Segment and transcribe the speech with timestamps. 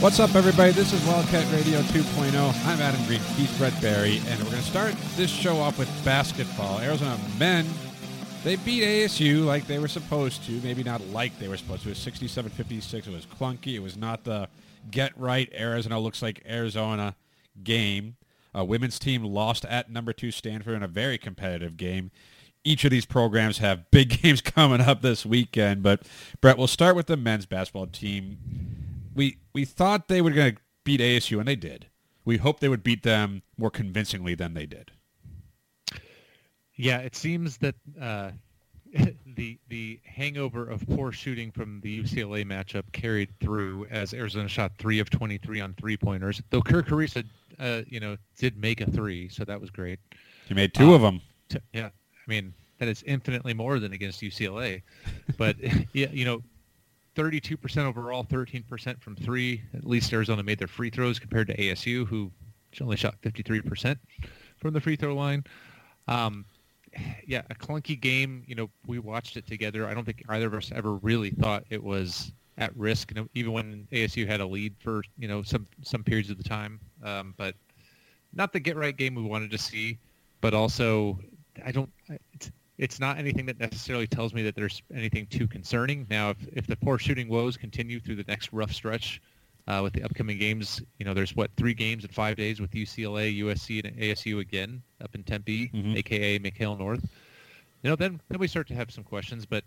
[0.00, 0.72] What's up, everybody?
[0.72, 2.66] This is Wildcat Radio 2.0.
[2.66, 3.20] I'm Adam Green,
[3.58, 6.80] Brett Barry, and we're going to start this show off with basketball.
[6.80, 7.66] Arizona men,
[8.42, 10.52] they beat ASU like they were supposed to.
[10.62, 11.90] Maybe not like they were supposed to.
[11.90, 12.94] It was 67-56.
[12.94, 13.74] It was clunky.
[13.74, 14.48] It was not the
[14.90, 17.14] get right Arizona looks like Arizona
[17.62, 18.16] game.
[18.54, 22.10] A women's team lost at number two Stanford in a very competitive game.
[22.64, 26.08] Each of these programs have big games coming up this weekend, but
[26.40, 28.38] Brett, we'll start with the men's basketball team
[29.20, 31.84] we we thought they were going to beat ASU, and they did.
[32.24, 34.92] We hoped they would beat them more convincingly than they did.
[36.74, 38.30] Yeah, it seems that uh,
[39.36, 44.72] the the hangover of poor shooting from the UCLA matchup carried through as Arizona shot
[44.78, 46.40] three of 23 on three pointers.
[46.48, 47.22] Though Kerr Kriisa,
[47.58, 49.98] uh, you know, did make a three, so that was great.
[50.48, 51.20] He made two Uh, of them.
[51.50, 54.80] T- yeah, I mean that is infinitely more than against UCLA,
[55.36, 55.56] but
[55.92, 56.42] yeah, you know,
[57.20, 59.62] 32% overall, 13% from three.
[59.74, 62.30] At least Arizona made their free throws compared to ASU, who
[62.80, 63.98] only shot 53%
[64.56, 65.44] from the free throw line.
[66.08, 66.46] Um,
[67.26, 68.42] yeah, a clunky game.
[68.46, 69.86] You know, we watched it together.
[69.86, 73.10] I don't think either of us ever really thought it was at risk.
[73.10, 76.38] You know, even when ASU had a lead for you know some some periods of
[76.38, 76.80] the time.
[77.04, 77.54] Um, but
[78.32, 79.98] not the get right game we wanted to see.
[80.40, 81.20] But also,
[81.64, 81.90] I don't.
[82.32, 86.06] It's, it's not anything that necessarily tells me that there's anything too concerning.
[86.10, 89.20] Now, if, if the poor shooting woes continue through the next rough stretch
[89.68, 92.70] uh, with the upcoming games, you know, there's what three games in five days with
[92.72, 95.96] UCLA, USC, and ASU again up in Tempe, Mhm.
[95.96, 97.06] aka McKale North.
[97.82, 99.44] You know, then then we start to have some questions.
[99.46, 99.62] But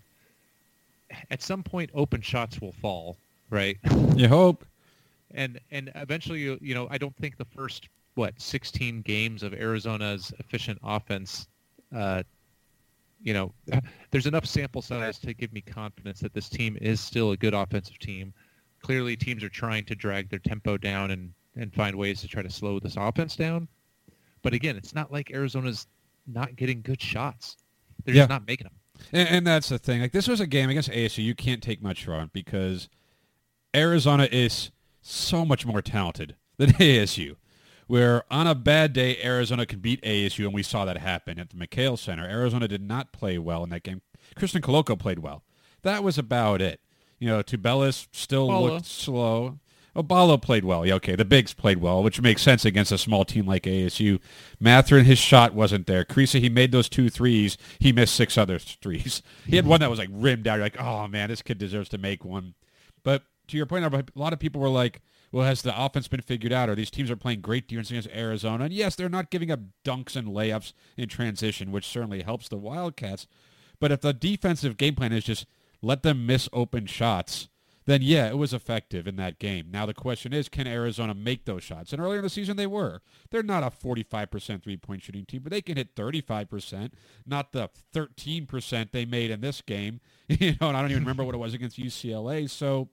[1.30, 3.16] at some point, open shots will fall,
[3.50, 3.78] right?
[4.16, 4.64] You hope.
[5.34, 9.52] and and eventually you, you know i don't think the first what 16 games of
[9.52, 11.48] arizona's efficient offense
[11.96, 12.22] uh
[13.24, 13.52] you know
[14.12, 17.54] there's enough sample size to give me confidence that this team is still a good
[17.54, 18.32] offensive team
[18.80, 22.42] clearly teams are trying to drag their tempo down and and find ways to try
[22.42, 23.66] to slow this offense down
[24.42, 25.86] but again it's not like arizona's
[26.26, 27.56] not getting good shots
[28.04, 28.22] they're Yeah.
[28.22, 28.74] just not making them
[29.12, 30.00] And, and that's the thing.
[30.02, 31.22] Like this was a game against ASU.
[31.24, 32.88] You can't take much from it because
[33.74, 34.70] Arizona is
[35.02, 37.36] so much more talented than ASU.
[37.86, 41.50] Where on a bad day, Arizona can beat ASU, and we saw that happen at
[41.50, 42.26] the McKale Center.
[42.26, 44.00] Arizona did not play well in that game.
[44.34, 45.42] Christian Koloko played well.
[45.82, 46.80] That was about it.
[47.18, 49.58] You know, Tubelis still looked slow.
[49.96, 50.84] Obalo played well.
[50.84, 51.14] Yeah, okay.
[51.14, 54.18] The bigs played well, which makes sense against a small team like ASU.
[54.58, 56.04] Mathurin, his shot wasn't there.
[56.04, 57.56] Kriisa, he made those two threes.
[57.78, 59.22] He missed six other threes.
[59.46, 60.56] He had one that was like rimmed out.
[60.56, 62.54] You're like, oh man, this kid deserves to make one.
[63.04, 65.00] But to your point, a lot of people were like,
[65.32, 66.68] well, has the offense been figured out?
[66.68, 68.64] Or these teams are playing great defense against Arizona?
[68.64, 72.56] And yes, they're not giving up dunks and layups in transition, which certainly helps the
[72.56, 73.26] Wildcats.
[73.80, 75.46] But if the defensive game plan is just
[75.82, 77.48] let them miss open shots,
[77.86, 79.66] then yeah, it was effective in that game.
[79.70, 81.92] Now the question is, can Arizona make those shots?
[81.92, 83.02] And earlier in the season they were.
[83.30, 86.92] They're not a 45% three-point shooting team, but they can hit 35%,
[87.26, 90.00] not the 13% they made in this game.
[90.26, 92.48] You know, and I don't even remember what it was against UCLA.
[92.48, 92.88] So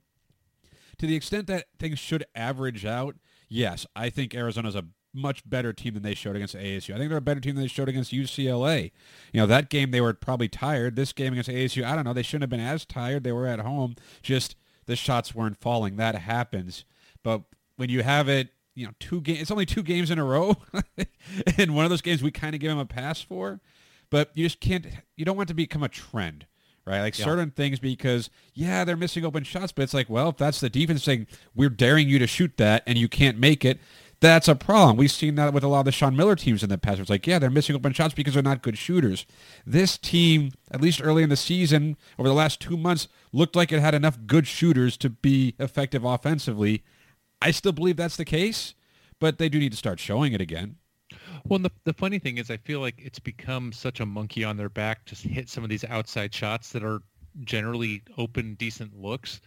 [1.02, 3.16] to the extent that things should average out,
[3.50, 6.94] yes, I think Arizona's a much better team than they showed against ASU.
[6.94, 8.92] I think they're a better team than they showed against UCLA.
[9.34, 10.96] You know, that game they were probably tired.
[10.96, 13.24] This game against ASU, I don't know, they shouldn't have been as tired.
[13.24, 13.96] They were at home.
[14.22, 14.56] Just
[14.86, 15.96] the shots weren't falling.
[15.96, 16.86] That happens.
[17.24, 17.42] But
[17.78, 20.56] when you have it, you know, two games, it's only two games in a row.
[21.58, 23.60] and one of those games we kind of give them a pass for.
[24.12, 26.46] But you just can't, you don't want to become a trend
[26.86, 27.02] right?
[27.02, 27.26] Like Yeah.
[27.26, 30.70] certain things because yeah, they're missing open shots, but it's like, well, if that's the
[30.70, 33.80] defense saying we're daring you to shoot that and you can't make it,
[34.20, 34.98] that's a problem.
[34.98, 37.00] We've seen that with a lot of the Sean Miller teams in the past.
[37.00, 39.26] It's like, yeah, they're missing open shots because they're not good shooters.
[39.66, 43.72] This team, at least early in the season, over the last two months, looked like
[43.72, 46.84] it had enough good shooters to be effective offensively.
[47.42, 48.76] I still believe that's the case,
[49.20, 50.76] but they do need to start showing it again.
[51.48, 54.58] Well, the, the funny thing is I feel like it's become such a monkey on
[54.58, 57.02] their back to hit some of these outside shots that are
[57.44, 59.42] generally open, decent looks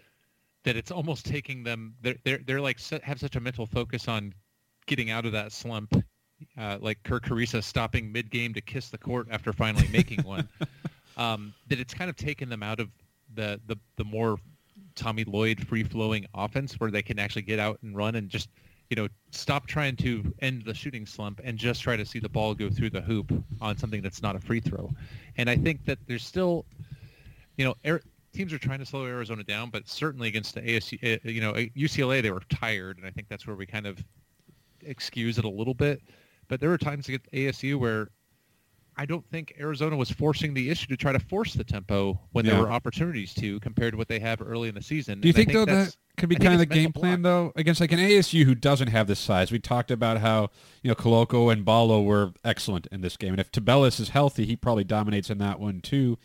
[0.65, 4.33] that it's almost taking them, they're, they're, they're like, have such a mental focus on
[4.87, 5.95] getting out of that slump,
[6.59, 10.49] uh, like Kerr Kriisa stopping mid-game to kiss the court after finally making one,
[11.19, 12.89] um, that it's kind of taken them out of
[13.35, 14.39] the, the, the more
[14.95, 18.49] Tommy Lloyd free-flowing offense where they can actually get out and run and just–
[18.95, 22.29] you know, stop trying to end the shooting slump and just try to see the
[22.29, 24.89] ball go through the hoop on something that's not a free throw.
[25.37, 26.65] And I think that there's still,
[27.57, 27.99] you know,
[28.33, 31.55] teams are trying to slow Arizona down, but certainly against the ASU, eh, you know,
[31.55, 33.99] UCLA they were tired, and I think that's where we kind of
[34.83, 36.01] excuse it a little bit.
[36.47, 38.11] But there were times against ASU where
[38.97, 42.45] I don't think Arizona was forcing the issue to try to force the tempo when
[42.45, 42.53] yeah.
[42.53, 45.21] there were opportunities to, compared to what they have early in the season.
[45.21, 47.81] Do you think, think, though that could be kind of the game plan though against
[47.81, 49.51] like an ASU who doesn't have this size?
[49.51, 50.51] We talked about how
[50.83, 54.47] you know Koloko and Ballo were excellent in this game, and if Tubelis is healthy,
[54.47, 56.19] he probably dominates in that one too.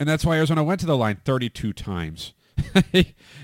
[0.00, 2.32] And that's why Arizona went to the line 32 times.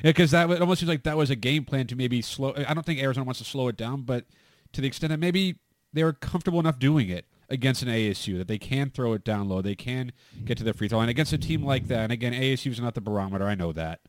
[0.02, 2.52] Because that almost seems like that was a game plan to maybe slow.
[2.56, 4.26] I don't think Arizona wants to slow it down, but
[4.72, 5.56] to the extent that maybe
[5.92, 9.48] they were comfortable enough doing it against an ASU that they can throw it down
[9.48, 9.62] low.
[9.62, 10.12] They can
[10.44, 12.00] get to the free throw line against a team like that.
[12.00, 13.46] And again, ASU is not the barometer.
[13.46, 14.00] I know that,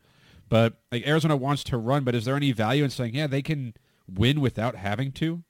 [0.48, 2.04] but like Arizona wants to run.
[2.04, 3.74] But is there any value in saying, yeah, they can
[4.08, 5.42] win without having to?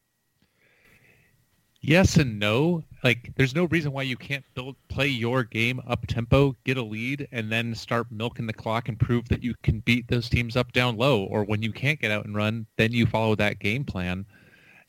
[1.80, 2.82] Yes and no.
[3.04, 6.82] Like, there's no reason why you can't build, play your game up tempo, get a
[6.82, 10.56] lead, and then start milking the clock and prove that you can beat those teams
[10.56, 11.22] up down low.
[11.22, 14.26] Or when you can't get out and run, then you follow that game plan.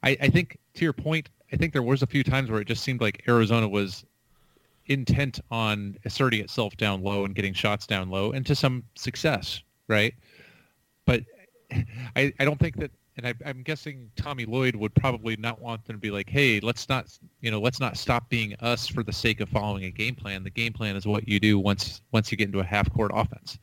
[0.01, 2.67] I, I think to your point, I think there was a few times where it
[2.67, 4.05] just seemed like Arizona was
[4.87, 9.61] intent on asserting itself down low and getting shots down low, and to some success,
[9.87, 10.13] right?
[11.05, 11.23] But
[12.15, 15.85] I, I don't think that, and I, I'm guessing Tommy Lloyd would probably not want
[15.85, 19.03] them to be like, hey, let's not, you know, let's not stop being us for
[19.03, 20.43] the sake of following a game plan.
[20.43, 23.11] The game plan is what you do once once you get into a half court
[23.13, 23.57] offense,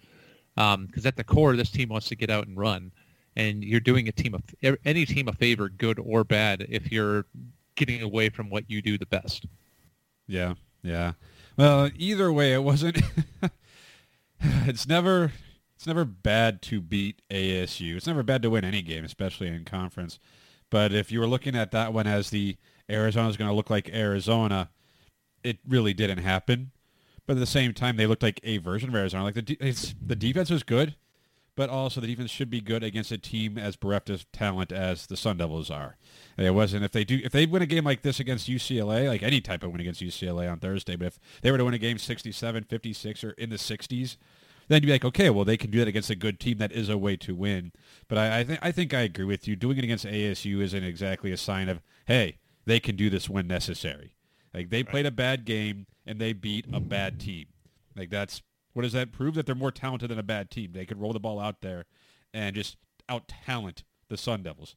[0.54, 2.90] because um, at the core, this team wants to get out and run
[3.36, 4.42] and you're doing a team of
[4.84, 7.26] any team a favor, good or bad, if you're
[7.76, 9.46] getting away from what you do the best.
[10.26, 11.12] Yeah, yeah.
[11.56, 13.00] Well, either way, it wasn't.
[14.40, 15.32] it's never
[15.76, 17.96] it's never bad to beat ASU.
[17.96, 20.18] It's never bad to win any game, especially in conference.
[20.70, 22.56] But if you were looking at that one as the
[22.90, 24.70] Arizona is going to look like Arizona,
[25.42, 26.70] it really didn't happen.
[27.26, 29.24] But at the same time, they looked like a version of Arizona.
[29.24, 29.72] Like the de-
[30.04, 30.94] the defense was good
[31.56, 35.06] but also the defense should be good against a team as bereft of talent as
[35.06, 35.96] the Sun Devils are.
[36.36, 39.22] It wasn't if they do if they win a game like this against UCLA, like
[39.22, 41.78] any type of win against UCLA on Thursday, but if they were to win a
[41.78, 44.16] game 67, 56 or in the 60s,
[44.68, 46.58] then you'd be like, okay, well they can do that against a good team.
[46.58, 47.72] That is a way to win.
[48.08, 49.56] But I, I think I think I agree with you.
[49.56, 53.46] Doing it against ASU isn't exactly a sign of hey, they can do this when
[53.46, 54.14] necessary.
[54.52, 57.46] Like they played a bad game and they beat a bad team.
[57.96, 58.42] Like that's
[58.74, 59.34] what does that prove?
[59.34, 60.72] That they're more talented than a bad team.
[60.72, 61.86] They could roll the ball out there
[62.34, 62.76] and just
[63.08, 64.76] out talent the Sun Devils.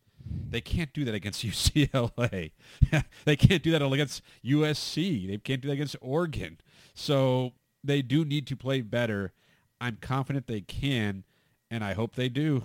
[0.49, 2.51] They can't do that against UCLA.
[3.25, 5.27] they can't do that against USC.
[5.27, 6.59] They can't do that against Oregon.
[6.93, 7.53] So
[7.83, 9.33] they do need to play better.
[9.81, 11.23] I'm confident they can,
[11.69, 12.63] and I hope they do.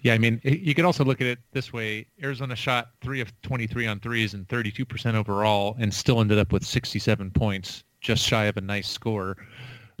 [0.00, 2.06] Yeah, I mean, you could also look at it this way.
[2.22, 6.64] Arizona shot 3 of 23 on threes and 32% overall and still ended up with
[6.64, 9.36] 67 points, just shy of a nice score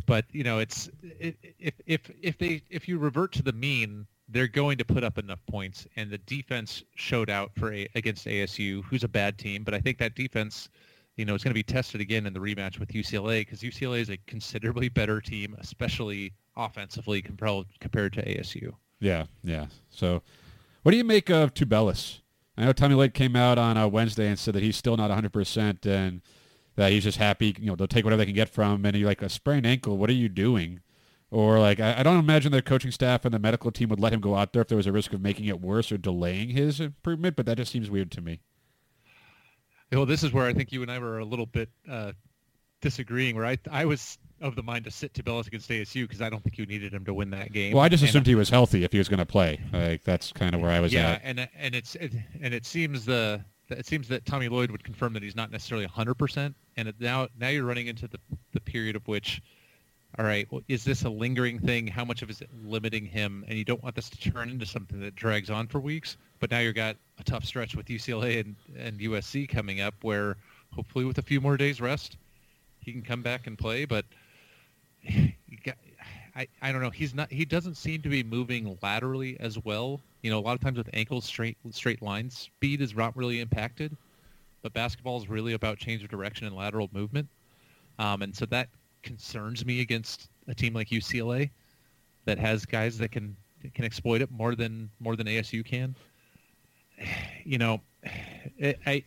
[0.06, 4.06] but you know, it's it, if if if they if you revert to the mean,
[4.28, 8.26] they're going to put up enough points, and the defense showed out for a, against
[8.26, 9.64] ASU, who's a bad team.
[9.64, 10.68] But I think that defense,
[11.16, 14.00] you know, is going to be tested again in the rematch with UCLA because UCLA
[14.00, 18.72] is a considerably better team, especially offensively compared compared to ASU.
[19.00, 19.66] Yeah, yeah.
[19.90, 20.22] So,
[20.82, 22.20] what do you make of Tubelis?
[22.56, 25.10] I know Tommy Lake came out on a Wednesday and said that he's still not
[25.10, 26.22] 100%, and
[26.76, 28.86] that he's just happy, you know, they'll take whatever they can get from him.
[28.86, 30.80] And you're like, a sprained ankle, what are you doing?
[31.30, 34.12] Or like, I, I don't imagine the coaching staff and the medical team would let
[34.12, 36.50] him go out there if there was a risk of making it worse or delaying
[36.50, 38.40] his improvement, but that just seems weird to me.
[39.92, 42.12] Well, this is where I think you and I were a little bit uh,
[42.80, 43.36] disagreeing.
[43.36, 46.42] Where I I was of the mind to sit Tubelis against ASU because I don't
[46.42, 47.72] think you needed him to win that game.
[47.72, 49.60] Well, I just and assumed he was healthy if he was going to play.
[49.72, 51.22] Like that's kind of where I was yeah, at.
[51.22, 54.84] Yeah, and and it's it, and it seems the it seems that Tommy Lloyd would
[54.84, 56.54] confirm that he's not necessarily 100%.
[56.76, 58.18] And now, now you're running into the,
[58.52, 59.42] the period of which,
[60.18, 61.86] all right, well, is this a lingering thing?
[61.86, 63.44] How much of is it limiting him?
[63.48, 66.16] And you don't want this to turn into something that drags on for weeks.
[66.38, 70.36] but now you've got a tough stretch with UCLA and, and USC coming up where
[70.74, 72.16] hopefully with a few more days rest,
[72.80, 73.84] he can come back and play.
[73.84, 74.04] But
[75.64, 75.76] got,
[76.36, 76.90] I, I don't know.
[76.90, 77.32] He's not.
[77.32, 80.00] He doesn't seem to be moving laterally as well.
[80.26, 83.38] You know, a lot of times with ankles, straight straight lines, speed is not really
[83.38, 83.96] impacted.
[84.60, 87.28] But basketball is really about change of direction and lateral movement,
[88.00, 88.68] um, and so that
[89.04, 91.50] concerns me against a team like UCLA
[92.24, 93.36] that has guys that can
[93.72, 95.94] can exploit it more than more than ASU can.
[97.44, 97.80] You know,
[98.58, 99.04] it, I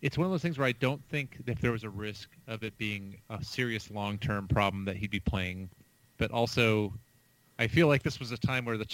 [0.00, 2.62] it's one of those things where I don't think if there was a risk of
[2.62, 5.68] it being a serious long-term problem that he'd be playing,
[6.16, 6.94] but also
[7.58, 8.86] I feel like this was a time where the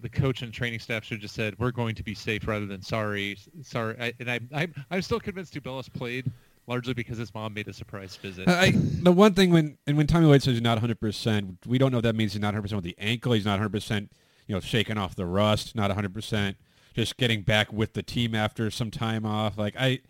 [0.00, 2.66] the coach and training staff should have just said we're going to be safe rather
[2.66, 3.96] than sorry, sorry.
[4.00, 6.30] I, and I, I'm I'm still convinced Tubelis played
[6.66, 8.48] largely because his mom made a surprise visit.
[8.48, 11.78] I, the one thing when and when Tommy Lloyd says he's not 100, percent we
[11.78, 13.32] don't know if that means he's not 100 percent with the ankle.
[13.32, 14.12] He's not 100 percent,
[14.46, 15.74] you know, shaking off the rust.
[15.74, 16.56] Not 100 percent,
[16.94, 19.58] just getting back with the team after some time off.
[19.58, 20.00] Like I,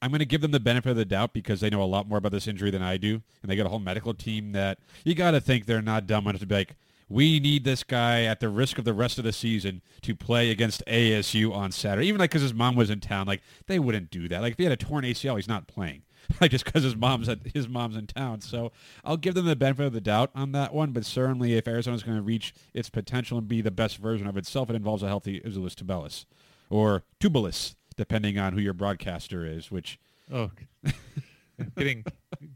[0.00, 2.08] I'm going to give them the benefit of the doubt because they know a lot
[2.08, 4.78] more about this injury than I do, and they got a whole medical team that
[5.04, 6.76] you got to think they're not dumb enough to be like,
[7.08, 10.50] we need this guy at the risk of the rest of the season to play
[10.50, 12.06] against ASU on Saturday.
[12.06, 14.42] Even like because his mom was in town, like they wouldn't do that.
[14.42, 16.02] Like if he had a torn ACL, he's not playing.
[16.42, 18.42] Like just because his mom's at his mom's in town.
[18.42, 18.70] So
[19.02, 20.92] I'll give them the benefit of the doubt on that one.
[20.92, 24.36] But certainly, if Arizona's going to reach its potential and be the best version of
[24.36, 26.26] itself, it involves a healthy Azuolas Tubelis
[26.68, 29.70] or Tubelis, depending on who your broadcaster is.
[29.70, 29.98] Which
[30.30, 30.50] oh,
[31.78, 32.04] getting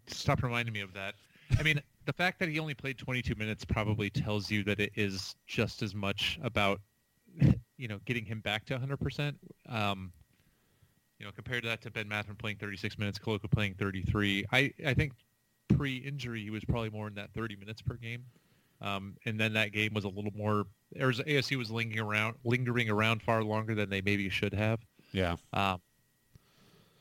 [0.06, 1.14] stop reminding me of that.
[1.58, 4.92] I mean, the fact that he only played 22 minutes probably tells you that it
[4.96, 6.80] is just as much about
[7.76, 9.34] you know getting him back to 100%.
[9.68, 10.12] Um,
[11.18, 14.44] you know, compared to that to Ben Mathurin playing 36 minutes, Koloko playing 33.
[14.52, 15.12] I I think
[15.68, 18.24] pre-injury he was probably more in that 30 minutes per game.
[18.80, 20.64] Um, and then that game was a little more.
[20.96, 24.80] ASU was lingering around, lingering around far longer than they maybe should have.
[25.12, 25.36] Yeah.
[25.52, 25.80] Um,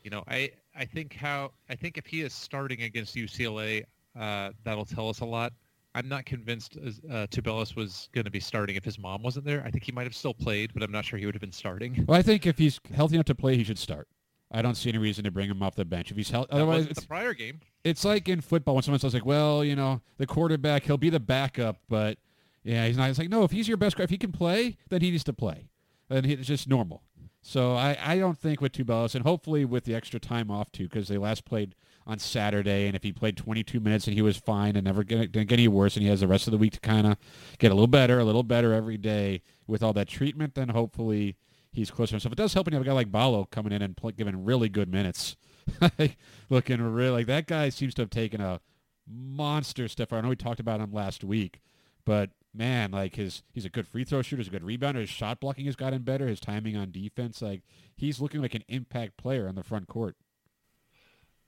[0.04, 3.84] you know, I I think how I think if he is starting against UCLA,
[4.18, 5.52] uh, that'll tell us a lot.
[5.94, 9.62] I'm not convinced uh, Tubelis was going to be starting if his mom wasn't there.
[9.64, 11.52] I think he might have still played, but I'm not sure he would have been
[11.52, 12.04] starting.
[12.08, 14.08] Well, I think if he's healthy enough to play, he should start.
[14.50, 16.52] I don't see any reason to bring him off the bench if he's healthy.
[16.52, 17.60] Otherwise, it's the prior game.
[17.84, 21.10] It's like in football when someone says like, "Well, you know, the quarterback, he'll be
[21.10, 22.18] the backup, but
[22.62, 24.76] yeah, he's not." It's like, no, if he's your best, guy, if he can play,
[24.90, 25.68] then he needs to play,
[26.10, 27.02] and it's just normal.
[27.40, 30.84] So I, I don't think with Tubelis, and hopefully with the extra time off too,
[30.84, 31.74] because they last played
[32.06, 35.32] on Saturday, and if he played 22 minutes and he was fine and never didn't
[35.32, 37.16] get any worse, and he has the rest of the week to kind of
[37.58, 41.36] get a little better, a little better every day with all that treatment, then hopefully
[41.72, 42.32] he's closer to himself.
[42.32, 44.68] It does help when you have a guy like Ballo coming in and giving really
[44.68, 45.36] good minutes,
[46.50, 48.60] looking really like that guy seems to have taken a
[49.08, 50.10] monster step.
[50.10, 50.20] Forward.
[50.20, 51.60] I know we talked about him last week,
[52.04, 55.08] but man, like his he's a good free throw shooter, he's a good rebounder, his
[55.08, 57.62] shot blocking has gotten better, his timing on defense, like
[57.96, 60.16] he's looking like an impact player on the front court.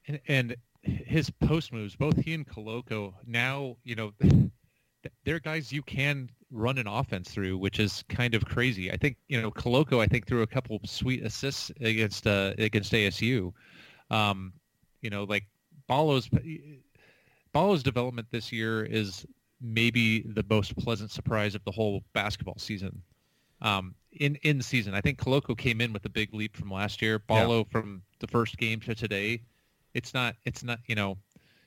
[0.07, 4.13] And, and his post moves, both he and Koloko, now you know
[5.25, 8.91] they're guys you can run an offense through, which is kind of crazy.
[8.91, 10.01] I think you know Koloko.
[10.01, 13.53] I think threw a couple sweet assists against uh, against ASU.
[14.11, 14.53] Um,
[15.01, 15.45] you know, like
[15.89, 16.29] Ballo's
[17.53, 19.27] Ballo's development this year is
[19.61, 23.03] maybe the most pleasant surprise of the whole basketball season.
[23.63, 27.01] Um, in in season, I think Koloko came in with a big leap from last
[27.01, 27.19] year.
[27.19, 27.65] Ballo yeah.
[27.71, 29.41] from the first game to today,
[29.95, 31.17] it's not it's not you know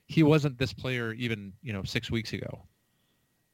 [0.06, 2.62] he wasn't this player even you know six weeks ago.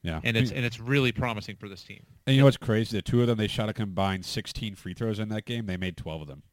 [0.03, 2.05] Yeah, and it's and it's really promising for this team.
[2.27, 2.97] And you know what's crazy?
[2.97, 5.65] The two of them they shot a combined 16 free throws in that game.
[5.65, 6.43] They made 12 of them.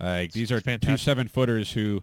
[0.00, 0.88] Like these are fantastic.
[0.88, 2.02] two seven footers who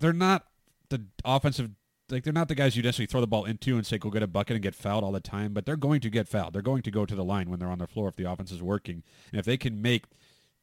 [0.00, 0.46] they're not
[0.88, 1.70] the offensive
[2.10, 4.22] like they're not the guys you necessarily throw the ball into and say go get
[4.22, 6.52] a bucket and get fouled all the time, but they're going to get fouled.
[6.52, 8.50] They're going to go to the line when they're on the floor if the offense
[8.50, 9.02] is working.
[9.30, 10.04] And if they can make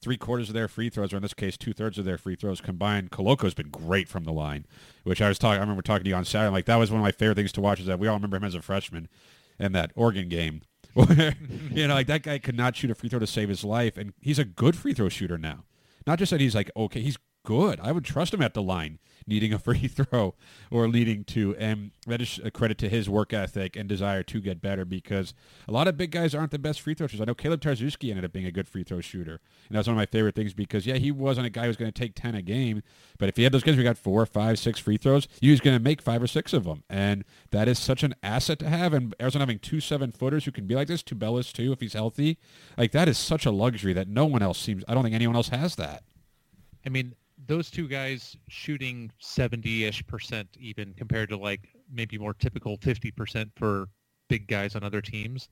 [0.02, 2.36] three quarters of their free throws, or in this case, two thirds of their free
[2.36, 3.12] throws combined.
[3.12, 4.66] Koloko's been great from the line,
[5.04, 5.58] which I was talking.
[5.58, 6.52] I remember talking to you on Saturday.
[6.52, 7.80] Like that was one of my favorite things to watch.
[7.80, 9.08] Is that we all remember him as a freshman
[9.60, 10.62] in that Oregon game,
[10.94, 11.36] where
[11.72, 13.98] you know, like that guy could not shoot a free throw to save his life,
[13.98, 15.66] and he's a good free throw shooter now.
[16.08, 17.80] Not just that he's like okay, he's good.
[17.82, 20.36] I would trust him at the line needing a free throw
[20.70, 21.56] or leading to.
[21.58, 25.34] And that is a credit to his work ethic and desire to get better because
[25.68, 27.22] a lot of big guys aren't the best free throw shooters.
[27.22, 29.40] I know Caleb Tarczewski ended up being a good free throw shooter.
[29.70, 31.78] And that's one of my favorite things because, yeah, he wasn't a guy who was
[31.78, 32.84] going to take 10 a game.
[33.18, 35.62] But if he had those guys we got four, five, six free throws, he was
[35.62, 36.84] going to make five or six of them.
[36.90, 38.94] And that is such an asset to have.
[38.94, 41.94] And Arizona having two seven footers who can be like this, Tubelis too, if he's
[41.94, 42.38] healthy,
[42.78, 45.36] like that is such a luxury that no one else seems, I don't think anyone
[45.36, 46.04] else has that.
[46.86, 47.14] I mean,
[47.48, 53.52] those two guys shooting 70-ish percent even compared to like maybe more typical 50 percent
[53.56, 53.88] for
[54.28, 55.50] big guys on other teams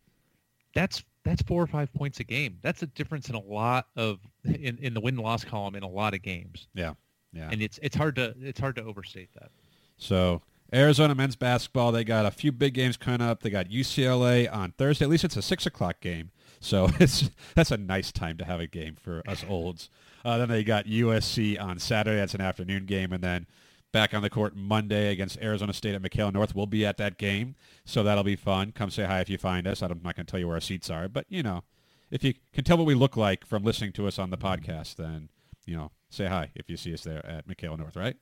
[0.74, 2.58] that's that's four or five points a game.
[2.62, 5.90] That's a difference in a lot of in, in the win loss column in a
[5.90, 6.68] lot of games.
[6.74, 6.94] Yeah,
[7.34, 7.50] yeah.
[7.52, 9.52] And it's it's hard to it's hard to overstate that.
[9.98, 10.42] So
[10.74, 13.42] Arizona men's basketball, they got a few big games coming up.
[13.42, 15.06] They got UCLA on Thursday.
[15.06, 18.60] At least it's a six o'clock game, so it's that's a nice time to have
[18.60, 19.90] a game for us olds.
[20.24, 22.18] Uh, then they got USC on Saturday.
[22.18, 23.48] That's an afternoon game, and then
[23.92, 26.56] back on the court Monday against Arizona State at McKale North.
[26.56, 28.72] We'll be at that game, so that'll be fun.
[28.72, 29.82] Come say hi if you find us.
[29.82, 31.64] I'm not going to tell you where our seats are, but you know,
[32.12, 34.96] if you can tell what we look like from listening to us on the podcast,
[34.96, 35.30] then
[35.66, 38.16] you know, say hi if you see us there at McKale North, right?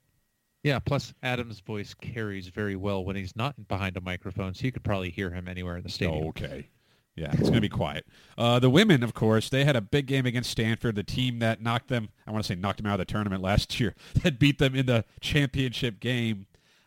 [0.64, 0.80] Yeah.
[0.80, 4.84] Plus, Adam's voice carries very well when he's not behind a microphone, so you could
[4.84, 6.28] probably hear him anywhere in the stadium.
[6.28, 6.68] Okay.
[7.18, 8.06] Yeah, it's going to be quiet.
[8.38, 11.60] Uh, the women, of course, they had a big game against Stanford, the team that
[11.60, 14.38] knocked them, I want to say knocked them out of the tournament last year, that
[14.38, 16.46] beat them in the championship game.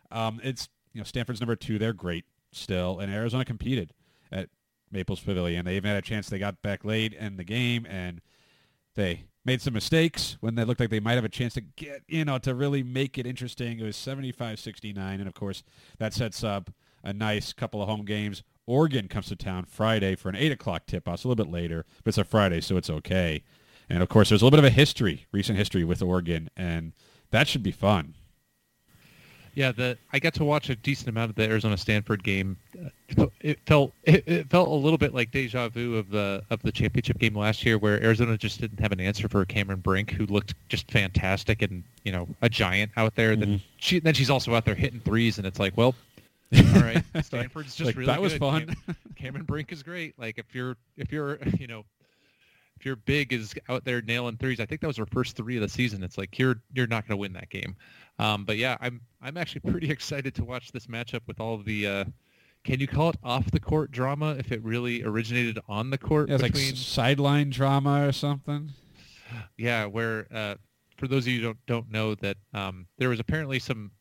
[0.09, 1.77] Um, it's, you know, Stanford's number two.
[1.77, 2.23] They're great
[2.53, 2.99] still.
[2.99, 3.93] And Arizona competed
[4.31, 4.47] at
[4.89, 5.65] Maples Pavilion.
[5.65, 6.29] They even had a chance.
[6.29, 8.21] They got back late in the game, and
[8.95, 12.03] they made some mistakes when they looked like they might have a chance to get,
[12.07, 13.79] you know, to really make it interesting.
[13.79, 15.61] It was 75-69, and, of course,
[15.97, 16.71] that sets up
[17.03, 20.85] a nice couple of home games Oregon comes to town Friday for an 8 o'clock
[20.85, 21.15] tip-off.
[21.15, 23.43] It's a little bit later, but it's a Friday, so it's okay.
[23.89, 26.93] And, of course, there's a little bit of a history, recent history with Oregon, and
[27.31, 28.13] that should be fun.
[29.53, 32.55] Yeah, the I got to watch a decent amount of the Arizona Stanford game.
[33.41, 36.71] It felt it, it, felt a little bit like deja vu of the of the
[36.71, 40.25] championship game last year, where Arizona just didn't have an answer for Cameron Brink, who
[40.25, 43.31] looked just fantastic and you know a giant out there.
[43.31, 43.41] Mm-hmm.
[43.41, 45.95] Then she then she's also out there hitting threes, and it's like, well,
[46.53, 48.39] all right, Stanford's just like, really that was good.
[48.39, 48.65] fun.
[48.85, 50.17] Cam- Cameron Brink is great.
[50.17, 51.85] Like if you're if you're you know
[52.81, 55.55] if you're big is out there nailing threes, I think that was her first three
[55.55, 56.03] of the season.
[56.03, 57.75] It's like you're you're not going to win that game.
[58.19, 61.87] Um, but yeah, I'm I'm actually pretty excited to watch this matchup with all the.
[61.87, 62.05] Uh,
[62.63, 66.29] can you call it off the court drama if it really originated on the court?
[66.29, 68.69] Yeah, it's between, like sideline drama or something.
[69.57, 70.55] Yeah, where uh,
[70.97, 73.91] for those of you who don't don't know that um, there was apparently some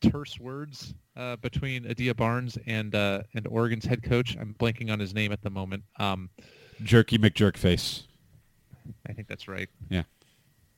[0.00, 4.36] terse words uh, between Adia Barnes and uh, and Oregon's head coach.
[4.38, 5.82] I'm blanking on his name at the moment.
[5.98, 6.30] Um,
[6.82, 8.04] Jerky McJerkface.
[9.06, 9.68] I think that's right.
[9.90, 10.04] Yeah.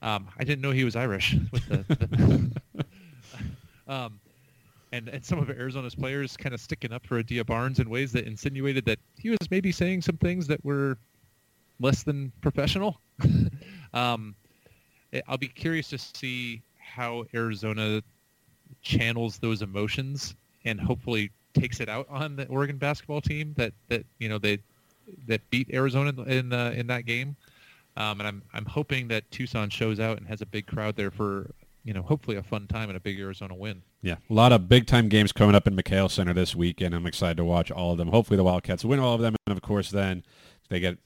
[0.02, 1.36] Um, I didn't know he was Irish.
[1.52, 1.84] With the,
[2.74, 2.84] the
[3.92, 4.18] um,
[4.92, 8.12] and and some of Arizona's players kind of sticking up for Adia Barnes in ways
[8.12, 10.96] that insinuated that he was maybe saying some things that were
[11.80, 13.00] less than professional.
[13.94, 14.34] um,
[15.28, 18.02] I'll be curious to see how Arizona
[18.82, 24.04] channels those emotions and hopefully takes it out on the Oregon basketball team that, that
[24.18, 24.58] you know they
[25.26, 27.36] that beat Arizona in uh, in that game.
[27.96, 31.10] Um, and I'm I'm hoping that Tucson shows out and has a big crowd there
[31.10, 31.50] for
[31.84, 33.82] you know hopefully a fun time and a big Arizona win.
[34.02, 36.94] Yeah, a lot of big time games coming up in McKale Center this week, and
[36.94, 38.08] I'm excited to watch all of them.
[38.08, 40.22] Hopefully the Wildcats win all of them, and of course then
[40.68, 40.98] they get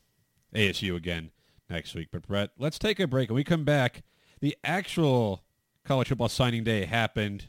[0.55, 1.31] ASU again
[1.71, 2.09] next week.
[2.13, 3.31] But Brett, let's take a break.
[3.31, 4.03] When we come back,
[4.41, 5.43] the actual
[5.85, 7.49] college football signing day happened,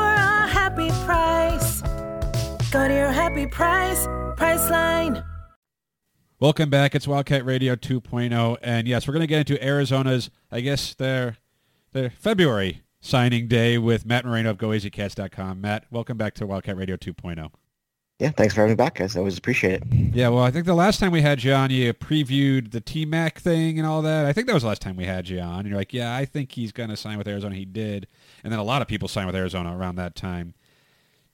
[0.61, 1.81] happy price.
[2.69, 4.05] Go to your happy price,
[4.37, 5.25] Priceline.
[6.39, 6.93] Welcome back.
[6.93, 11.37] It's Wildcat Radio 2.0, and yes, we're going to get into Arizona's, I guess, their
[11.93, 15.59] their February signing day with Matt Moreno of GoAZCats.com.
[15.59, 17.49] Matt, welcome back to Wildcat Radio 2.0.
[18.21, 19.15] Yeah, thanks for having me back, guys.
[19.15, 19.83] I always appreciate it.
[19.91, 23.39] Yeah, well, I think the last time we had you on, you previewed the T-Mac
[23.39, 24.27] thing and all that.
[24.27, 25.65] I think that was the last time we had you on.
[25.65, 27.55] You're like, yeah, I think he's going to sign with Arizona.
[27.55, 28.05] He did.
[28.43, 30.53] And then a lot of people signed with Arizona around that time.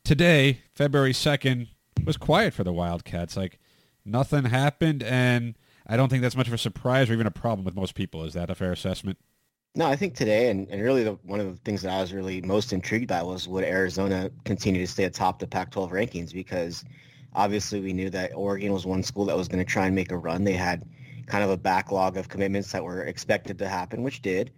[0.05, 1.67] Today, February 2nd,
[2.05, 3.35] was quiet for the Wildcats.
[3.35, 3.59] Like,
[4.05, 7.65] nothing happened, and I don't think that's much of a surprise or even a problem
[7.65, 8.23] with most people.
[8.23, 9.17] Is that a fair assessment?
[9.77, 12.11] No, I think today, and, and really the, one of the things that I was
[12.11, 16.83] really most intrigued by was would Arizona continue to stay atop the Pac-12 rankings because
[17.35, 20.11] obviously we knew that Oregon was one school that was going to try and make
[20.11, 20.43] a run.
[20.43, 20.83] They had
[21.27, 24.51] kind of a backlog of commitments that were expected to happen, which did.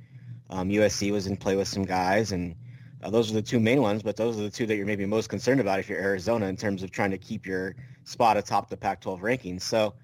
[0.51, 2.55] Um, USC was in play with some guys, and
[3.03, 4.01] uh, those are the two main ones.
[4.01, 6.55] But those are the two that you're maybe most concerned about if you're Arizona in
[6.55, 9.63] terms of trying to keep your spot atop the Pac-12 rankings.
[9.63, 9.95] So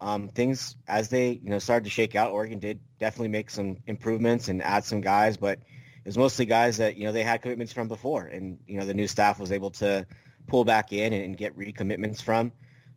[0.00, 3.76] um, things as they you know started to shake out, Oregon did definitely make some
[3.86, 7.42] improvements and add some guys, but it was mostly guys that you know they had
[7.42, 10.06] commitments from before, and you know the new staff was able to
[10.46, 12.52] pull back in and, and get recommitments from.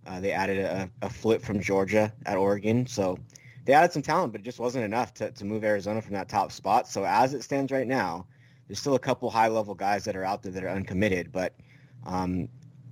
[0.06, 3.18] Uh, they added a, a, flip from Georgia at Oregon, so
[3.64, 6.28] they added some talent, but it just wasn't enough to, to move Arizona from that
[6.28, 6.90] top spot.
[6.90, 8.28] So as it stands right now,
[8.68, 11.56] there's still a couple high level guys that are out there that are uncommitted, but
[12.06, 12.50] um,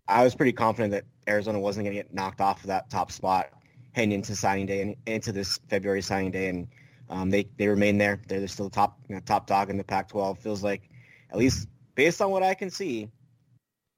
[0.07, 3.11] I was pretty confident that Arizona wasn't going to get knocked off of that top
[3.11, 3.49] spot
[3.91, 6.67] heading into signing day and into this February signing day, and
[7.09, 8.21] um, they they remain there.
[8.27, 10.37] They're, they're still the top you know, top dog in the Pac-12.
[10.37, 10.89] Feels like,
[11.29, 13.09] at least based on what I can see,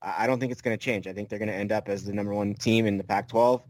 [0.01, 1.08] I don't think it's going to change.
[1.08, 3.62] I think they're going to end up as the number one team in the Pac-12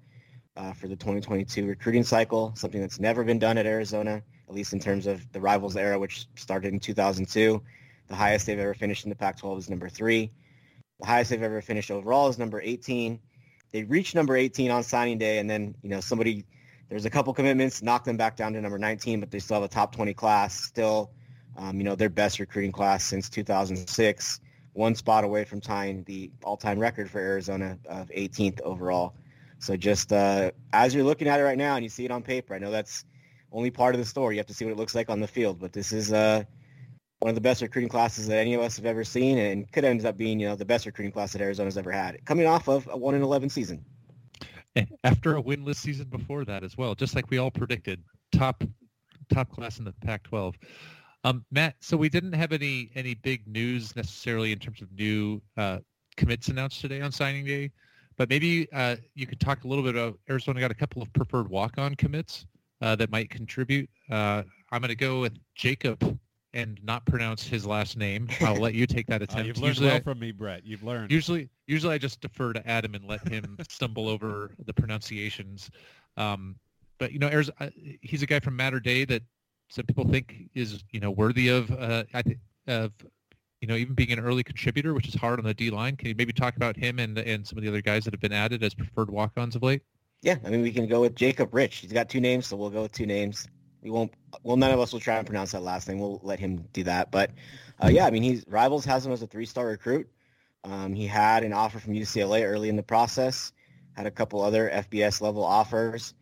[0.55, 4.73] uh, for the 2022 recruiting cycle, something that's never been done at Arizona, at least
[4.73, 7.61] in terms of the Rivals era, which started in 2002.
[8.07, 10.31] The highest they've ever finished in the Pac-12 is number three.
[10.99, 13.19] The highest they've ever finished overall is number 18.
[13.73, 16.45] They reached number 18 on signing day, and then you know somebody
[16.89, 19.63] there's a couple commitments, knocked them back down to number 19, but they still have
[19.63, 20.63] a top 20 class.
[20.63, 21.11] Still,
[21.57, 24.39] um, you know, their best recruiting class since 2006
[24.73, 29.13] one spot away from tying the all-time record for Arizona of 18th overall.
[29.59, 32.21] So just uh, as you're looking at it right now and you see it on
[32.21, 33.05] paper, I know that's
[33.51, 34.35] only part of the story.
[34.35, 35.59] You have to see what it looks like on the field.
[35.59, 36.43] But this is uh,
[37.23, 39.85] one of the best recruiting classes that any of us have ever seen, and could
[39.85, 42.67] end up being you know the best recruiting class that Arizona's ever had, coming off
[42.67, 43.83] of a one in 11 season.
[45.05, 48.61] After a winless season before that as well, just like we all predicted, top
[49.31, 50.55] top class in the Pac-12.
[51.23, 55.41] Um, Matt, so we didn't have any any big news necessarily in terms of new
[55.55, 55.77] uh,
[56.17, 57.71] commits announced today on signing day,
[58.17, 61.13] but maybe uh, you could talk a little bit about Arizona got a couple of
[61.13, 62.47] preferred walk-on commits
[62.81, 63.89] uh, that might contribute.
[64.11, 66.19] Uh, I'm going to go with Jacob
[66.53, 68.27] and not pronounce his last name.
[68.41, 69.47] I'll let you take that uh, attempt.
[69.47, 70.65] you've learned usually well I, from me, Brett.
[70.65, 71.11] You've learned.
[71.11, 75.69] Usually, usually I just defer to Adam and let him stumble over the pronunciations.
[76.17, 76.55] Um,
[76.99, 77.69] but you know, Arizona, uh,
[78.01, 79.23] he's a guy from Mater Dei that
[79.69, 82.37] some people think is you know worthy of uh, I think
[82.67, 82.91] of
[83.61, 85.95] you know even being an early contributor, which is hard on the D line.
[85.95, 88.21] Can you maybe talk about him and and some of the other guys that have
[88.21, 89.81] been added as preferred walk-ons of late?
[90.21, 91.77] Yeah, I mean we can go with Jacob Rich.
[91.77, 93.47] He's got two names, so we'll go with two names.
[93.83, 94.13] We won't.
[94.43, 95.99] Well, none of us will try and pronounce that last name.
[95.99, 97.11] We'll let him do that.
[97.11, 97.31] But
[97.83, 100.09] uh, yeah, I mean, he's Rivals has him as a three-star recruit.
[100.63, 103.51] Um, he had an offer from UCLA early in the process.
[103.97, 106.13] Had a couple other FBS level offers.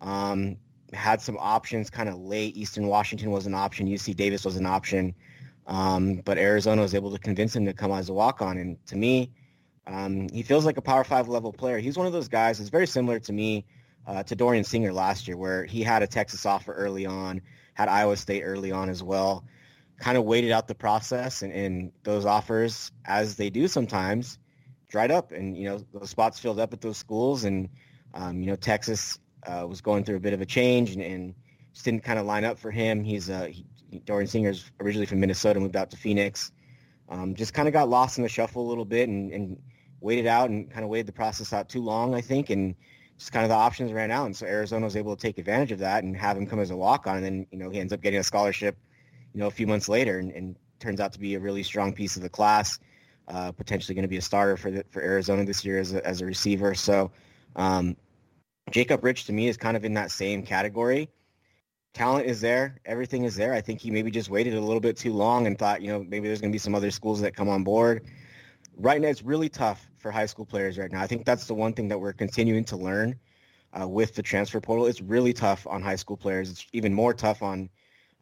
[0.00, 0.56] Um,
[0.92, 2.56] had some options kind of late.
[2.56, 3.86] Eastern Washington was an option.
[3.86, 5.14] UC Davis was an option.
[5.66, 8.58] Um, but Arizona was able to convince him to come as a walk-on.
[8.58, 9.30] And to me,
[9.86, 11.78] um, he feels like a Power Five level player.
[11.78, 12.60] He's one of those guys.
[12.60, 13.64] It's very similar to me,
[14.06, 17.40] uh, to Dorian Singer last year, where he had a Texas offer early on,
[17.74, 19.44] had Iowa State early on as well.
[19.98, 24.38] Kind of waited out the process, and, and those offers, as they do sometimes,
[24.88, 27.68] dried up, and you know those spots filled up at those schools, and
[28.14, 31.34] um, you know Texas uh, was going through a bit of a change and, and
[31.72, 33.04] just didn't kind of line up for him.
[33.04, 33.64] He's uh, he,
[34.04, 36.50] Dorian Singer's originally from Minnesota, moved out to Phoenix.
[37.08, 39.58] Um, just kind of got lost in the shuffle a little bit and, and
[40.00, 42.74] waited out and kind of waited the process out too long, I think, and
[43.22, 44.26] just kind of the options ran out.
[44.26, 46.72] And so Arizona was able to take advantage of that and have him come as
[46.72, 47.18] a walk-on.
[47.18, 48.76] And then, you know, he ends up getting a scholarship,
[49.32, 51.92] you know, a few months later and, and turns out to be a really strong
[51.92, 52.80] piece of the class,
[53.28, 56.04] uh, potentially going to be a starter for the, for Arizona this year as a,
[56.04, 56.74] as a receiver.
[56.74, 57.12] So,
[57.54, 57.96] um,
[58.72, 61.08] Jacob Rich to me is kind of in that same category.
[61.94, 62.80] Talent is there.
[62.84, 63.54] Everything is there.
[63.54, 66.02] I think he maybe just waited a little bit too long and thought, you know,
[66.02, 68.04] maybe there's going to be some other schools that come on board.
[68.76, 71.02] Right now, it's really tough for high school players right now.
[71.02, 73.18] I think that's the one thing that we're continuing to learn
[73.78, 74.86] uh, with the transfer portal.
[74.86, 76.50] It's really tough on high school players.
[76.50, 77.68] It's even more tough on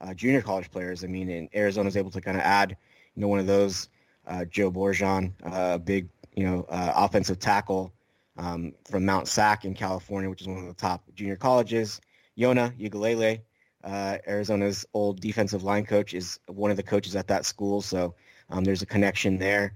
[0.01, 1.05] uh, junior college players.
[1.05, 2.77] I mean, and Arizona's able to kind of add,
[3.15, 3.89] you know, one of those,
[4.27, 7.93] uh, Joe Borjan, a uh, big, you know, uh, offensive tackle
[8.37, 12.01] um, from Mount Sac in California, which is one of the top junior colleges.
[12.39, 13.41] Iona Uiagalelei,
[13.85, 17.83] uh, Arizona's old defensive line coach, is one of the coaches at that school.
[17.83, 18.15] So
[18.49, 19.75] um, there's a connection there.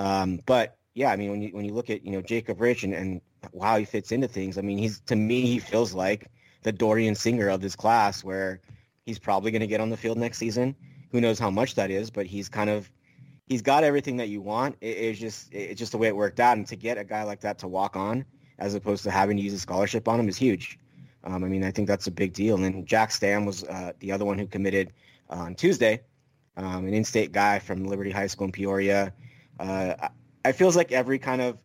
[0.00, 2.84] Um, but yeah, I mean, when you when you look at you know Jacob Rich
[2.84, 3.20] and, and
[3.60, 6.30] how he fits into things, I mean, he's to me he feels like
[6.62, 8.60] the Dorian Singer of this class, where
[9.04, 10.74] he's probably going to get on the field next season.
[11.12, 12.90] Who knows how much that is, but he's kind of
[13.46, 14.76] he's got everything that you want.
[14.80, 17.22] It, it's just it's just the way it worked out, and to get a guy
[17.24, 18.24] like that to walk on
[18.58, 20.78] as opposed to having to use a scholarship on him is huge.
[21.24, 22.54] Um, I mean, I think that's a big deal.
[22.54, 24.92] And then Jack Stam was uh, the other one who committed
[25.28, 26.00] on Tuesday,
[26.56, 29.12] um, an in-state guy from Liberty High School in Peoria.
[29.60, 30.08] Uh,
[30.44, 31.58] I feels like every kind of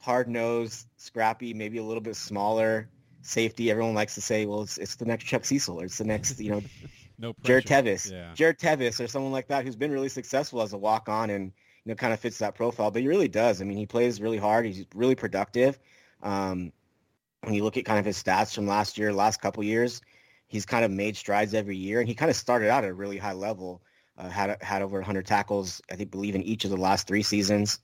[0.00, 2.88] hard-nosed, scrappy, maybe a little bit smaller
[3.22, 6.04] safety, everyone likes to say, well, it's, it's the next Chuck Cecil or it's the
[6.04, 6.62] next, you know,
[7.22, 7.66] No Jared.
[7.66, 8.34] Tevis, Yeah.
[8.34, 11.52] Jared Tevis, or someone like that who's been really successful as a walk on and
[11.84, 12.90] you know kind of fits that profile.
[12.90, 13.62] But he really does.
[13.62, 14.66] I mean, he plays really hard.
[14.66, 15.78] He's really productive.
[16.22, 16.72] Um,
[17.42, 20.00] when you look at kind of his stats from last year, last couple years,
[20.48, 22.94] he's kind of made strides every year, and he kind of started out at a
[22.94, 23.82] really high level.
[24.22, 27.22] Uh, had had over 100 tackles, I think, believe in each of the last three
[27.22, 27.80] seasons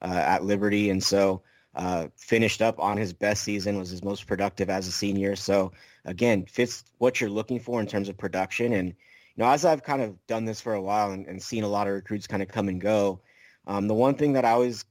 [0.00, 1.42] uh, at Liberty, and so
[1.74, 3.78] uh, finished up on his best season.
[3.78, 5.36] Was his most productive as a senior.
[5.36, 5.72] So
[6.06, 8.72] again, fits what you're looking for in terms of production.
[8.72, 11.62] And you know, as I've kind of done this for a while and, and seen
[11.62, 13.20] a lot of recruits kind of come and go,
[13.66, 14.86] um, the one thing that I always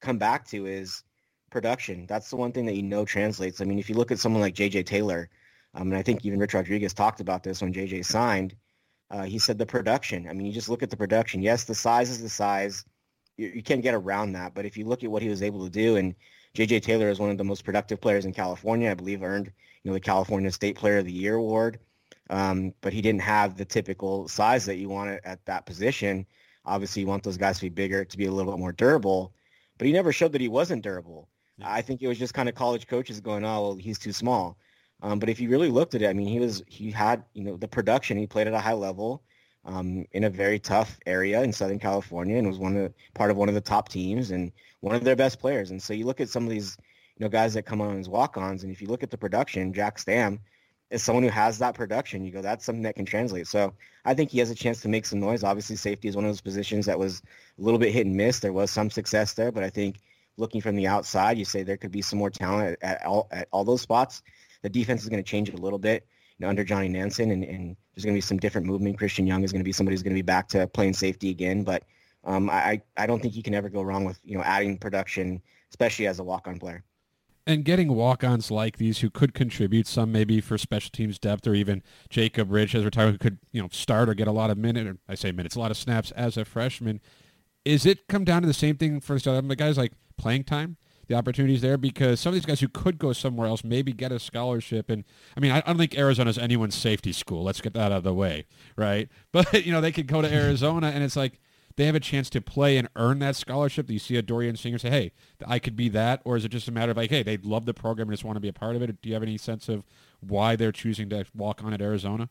[0.00, 1.02] come back to is
[1.50, 2.06] production.
[2.06, 3.60] That's the one thing that you know translates.
[3.60, 5.28] I mean, if you look at someone like JJ Taylor,
[5.74, 8.54] um, and I think even Rich Rodriguez talked about this when JJ signed,
[9.10, 10.28] uh, he said the production.
[10.28, 11.42] I mean, you just look at the production.
[11.42, 12.84] Yes, the size is the size.
[13.36, 14.54] You, you can't get around that.
[14.54, 16.14] But if you look at what he was able to do, and
[16.54, 19.90] JJ Taylor is one of the most productive players in California, I believe earned you
[19.90, 21.78] know the California State Player of the Year award.
[22.28, 26.26] Um, but he didn't have the typical size that you want at that position.
[26.64, 29.32] Obviously, you want those guys to be bigger, to be a little bit more durable.
[29.78, 31.28] But he never showed that he wasn't durable.
[31.62, 34.56] I think it was just kind of college coaches going, "Oh, well, he's too small."
[35.02, 37.44] Um, but if you really looked at it, I mean, he was he had you
[37.44, 38.16] know the production.
[38.18, 39.22] He played at a high level
[39.64, 43.30] um, in a very tough area in Southern California, and was one of the, part
[43.30, 45.70] of one of the top teams and one of their best players.
[45.70, 46.76] And so you look at some of these
[47.16, 49.72] you know guys that come on as walk-ons, and if you look at the production,
[49.72, 50.40] Jack Stam
[50.90, 52.24] is someone who has that production.
[52.24, 53.46] You go, that's something that can translate.
[53.46, 53.72] So
[54.04, 55.44] I think he has a chance to make some noise.
[55.44, 57.22] Obviously, safety is one of those positions that was
[57.58, 58.40] a little bit hit and miss.
[58.40, 60.00] There was some success there, but I think
[60.36, 63.48] looking from the outside, you say there could be some more talent at, all at
[63.52, 64.22] all those spots.
[64.62, 66.06] The defense is going to change it a little bit
[66.40, 68.96] you know, under Johnny Nansen, and, and there's going to be some different movement.
[68.96, 71.28] Christian Young is going to be somebody who's going to be back to playing safety
[71.28, 71.84] again, but
[72.24, 75.42] um, I I don't think you can ever go wrong with you know adding production,
[75.70, 76.82] especially as a walk-on player.
[77.46, 81.54] and getting walk-ons like these who could contribute some maybe for special teams depth or
[81.54, 84.56] even Jacob Rich as retired who could you know start or get a lot of
[84.56, 87.00] minute or I say minutes a lot of snaps as a freshman
[87.64, 90.76] is it come down to the same thing for the guys like playing time
[91.10, 94.12] the opportunities there because some of these guys who could go somewhere else maybe get
[94.12, 95.02] a scholarship and
[95.36, 98.04] I mean I, I don't think Arizona's anyone's safety school let's get that out of
[98.04, 98.46] the way
[98.76, 101.40] right but you know they could go to Arizona and it's like
[101.74, 103.86] they have a chance to play and earn that scholarship.
[103.86, 105.12] Do you see a Dorian Singer say, hey,
[105.46, 106.20] I could be that?
[106.24, 108.24] Or is it just a matter of like, hey, they love the program and just
[108.24, 109.00] want to be a part of it?
[109.00, 109.84] Do you have any sense of
[110.18, 112.28] why they're choosing to walk on at Arizona?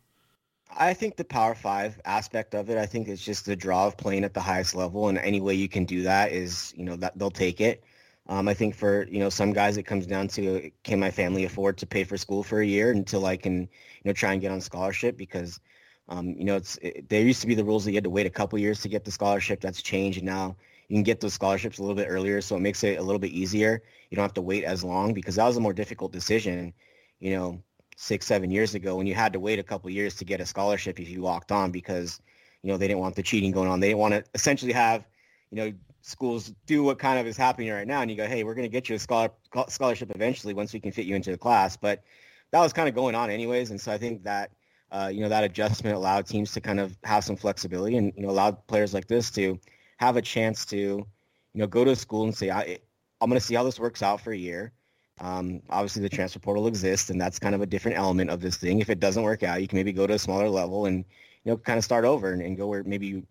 [0.77, 3.97] I think the Power Five aspect of it, I think it's just the draw of
[3.97, 6.95] playing at the highest level, and any way you can do that is, you know,
[6.97, 7.83] that they'll take it.
[8.29, 11.45] Um, I think for you know some guys, it comes down to can my family
[11.45, 14.41] afford to pay for school for a year until I can, you know, try and
[14.41, 15.59] get on scholarship because,
[16.09, 18.09] um, you know, it's it, there used to be the rules that you had to
[18.11, 19.61] wait a couple years to get the scholarship.
[19.61, 20.55] That's changed, and now
[20.89, 23.19] you can get those scholarships a little bit earlier, so it makes it a little
[23.19, 23.81] bit easier.
[24.11, 26.73] You don't have to wait as long because that was a more difficult decision,
[27.19, 27.63] you know,
[27.97, 30.45] six, seven years ago when you had to wait a couple years to get a
[30.45, 32.21] scholarship if you walked on because,
[32.61, 33.79] you know, they didn't want the cheating going on.
[33.79, 35.05] They didn't want to essentially have,
[35.51, 38.01] you know, schools do what kind of is happening right now.
[38.01, 39.31] And you go, hey, we're going to get you a scholar-
[39.67, 41.77] scholarship eventually once we can fit you into the class.
[41.77, 42.03] But
[42.51, 43.71] that was kind of going on anyways.
[43.71, 44.51] And so I think that,
[44.91, 48.23] uh, you know, that adjustment allowed teams to kind of have some flexibility and, you
[48.23, 49.59] know, allowed players like this to
[49.97, 51.07] have a chance to, you
[51.53, 52.79] know, go to school and say, I,
[53.21, 54.71] I'm going to see how this works out for a year.
[55.21, 58.55] Um, obviously, the transfer portal exists, and that's kind of a different element of this
[58.55, 58.79] thing.
[58.79, 61.03] If it doesn't work out, you can maybe go to a smaller level and
[61.43, 63.27] you know kind of start over and, and go where maybe you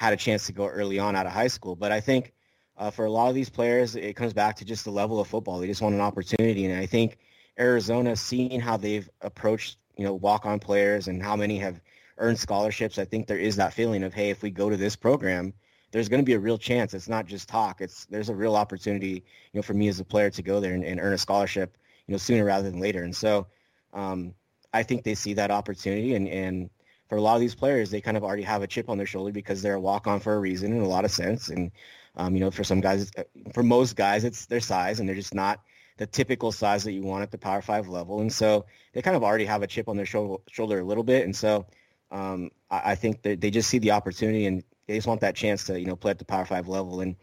[0.00, 1.76] had a chance to go early on out of high school.
[1.76, 2.32] But I think
[2.78, 5.28] uh, for a lot of these players, it comes back to just the level of
[5.28, 5.58] football.
[5.58, 7.18] They just want an opportunity, and I think
[7.58, 11.80] Arizona, seeing how they've approached you know walk-on players and how many have
[12.16, 14.96] earned scholarships, I think there is that feeling of hey, if we go to this
[14.96, 15.52] program
[15.92, 16.94] there's going to be a real chance.
[16.94, 17.80] It's not just talk.
[17.80, 20.74] It's there's a real opportunity, you know, for me as a player to go there
[20.74, 23.02] and, and earn a scholarship, you know, sooner rather than later.
[23.02, 23.46] And so,
[23.92, 24.34] um,
[24.72, 26.70] I think they see that opportunity, and and
[27.10, 29.06] for a lot of these players, they kind of already have a chip on their
[29.06, 31.48] shoulder because they're a walk on for a reason in a lot of sense.
[31.48, 31.72] And
[32.16, 33.10] um, you know, for some guys,
[33.52, 35.60] for most guys, it's their size, and they're just not
[35.96, 38.20] the typical size that you want at the Power Five level.
[38.20, 41.02] And so they kind of already have a chip on their shoulder, shoulder a little
[41.02, 41.24] bit.
[41.24, 41.66] And so
[42.12, 45.34] um, I, I think that they just see the opportunity and they just want that
[45.34, 47.00] chance to, you know, play at the Power Five level.
[47.00, 47.16] And,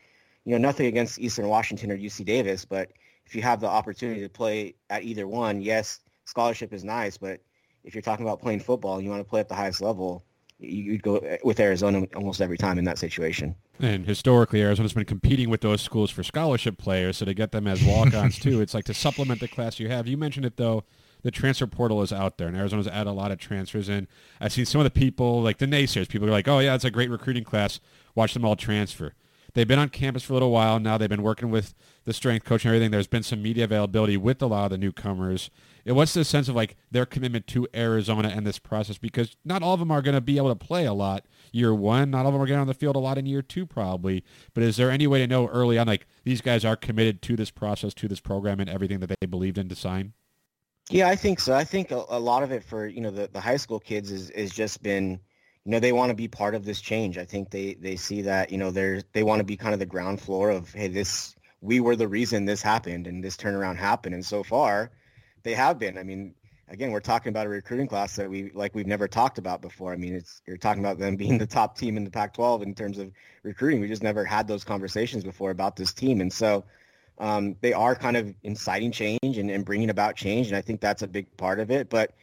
[0.44, 2.92] you know, nothing against Eastern Washington or UC Davis, but
[3.26, 7.42] if you have the opportunity to play at either one, yes, scholarship is nice, but
[7.88, 10.26] if you're talking about playing football you want to play at the highest level,
[10.60, 13.56] you'd go uh, with Arizona almost every time in that situation.
[13.80, 17.66] And historically, Arizona's been competing with those schools for scholarship players, so to get them
[17.66, 20.06] as walk-ons too, it's like to supplement the class you have.
[20.06, 20.84] You mentioned it though,
[21.24, 24.08] the transfer portal is out there, and Arizona's added a lot of transfers in.
[24.42, 26.86] I've seen some of the people, like the naysayers, people are like, "Oh yeah, it's
[26.86, 27.80] a great recruiting class.
[28.16, 29.14] Watch them all transfer."
[29.58, 31.00] they've been on campus for a little while now.
[31.00, 31.74] They've been working with
[32.06, 32.92] the strength coach and everything.
[32.92, 35.50] There's been some media availability with a lot of the newcomers.
[35.94, 38.98] What's the sense of like their commitment to Arizona and this process?
[38.98, 41.74] Because not all of them are going to be able to play a lot year
[41.74, 42.12] one.
[42.12, 44.24] Not all of them are getting on the field a lot in year two, probably.
[44.54, 47.36] But is there any way to know early on, like these guys are committed to
[47.36, 50.14] this process, to this program, and everything that they believed in to sign?
[50.90, 51.54] Yeah, I think so.
[51.54, 54.12] I think a, a lot of it for you know the, the high school kids
[54.12, 55.20] is is just been
[55.66, 57.18] you know they want to be part of this change.
[57.18, 59.80] I think they they see that you know they're they want to be kind of
[59.80, 63.78] the ground floor of hey this we were the reason this happened and this turnaround
[63.78, 64.16] happened.
[64.16, 64.92] And so far,
[65.48, 65.98] they have been.
[65.98, 66.36] I mean,
[66.68, 69.94] again, we're talking about a recruiting class that we like we've never talked about before.
[69.94, 72.76] I mean, it's you're talking about them being the top team in the Pac-12 in
[72.76, 73.12] terms of
[73.44, 73.80] recruiting.
[73.80, 76.66] We just never had those conversations before about this team, and so
[77.20, 80.82] um, they are kind of inciting change and, and bringing about change, and I think
[80.82, 81.90] that's a big part of it.
[81.90, 82.14] But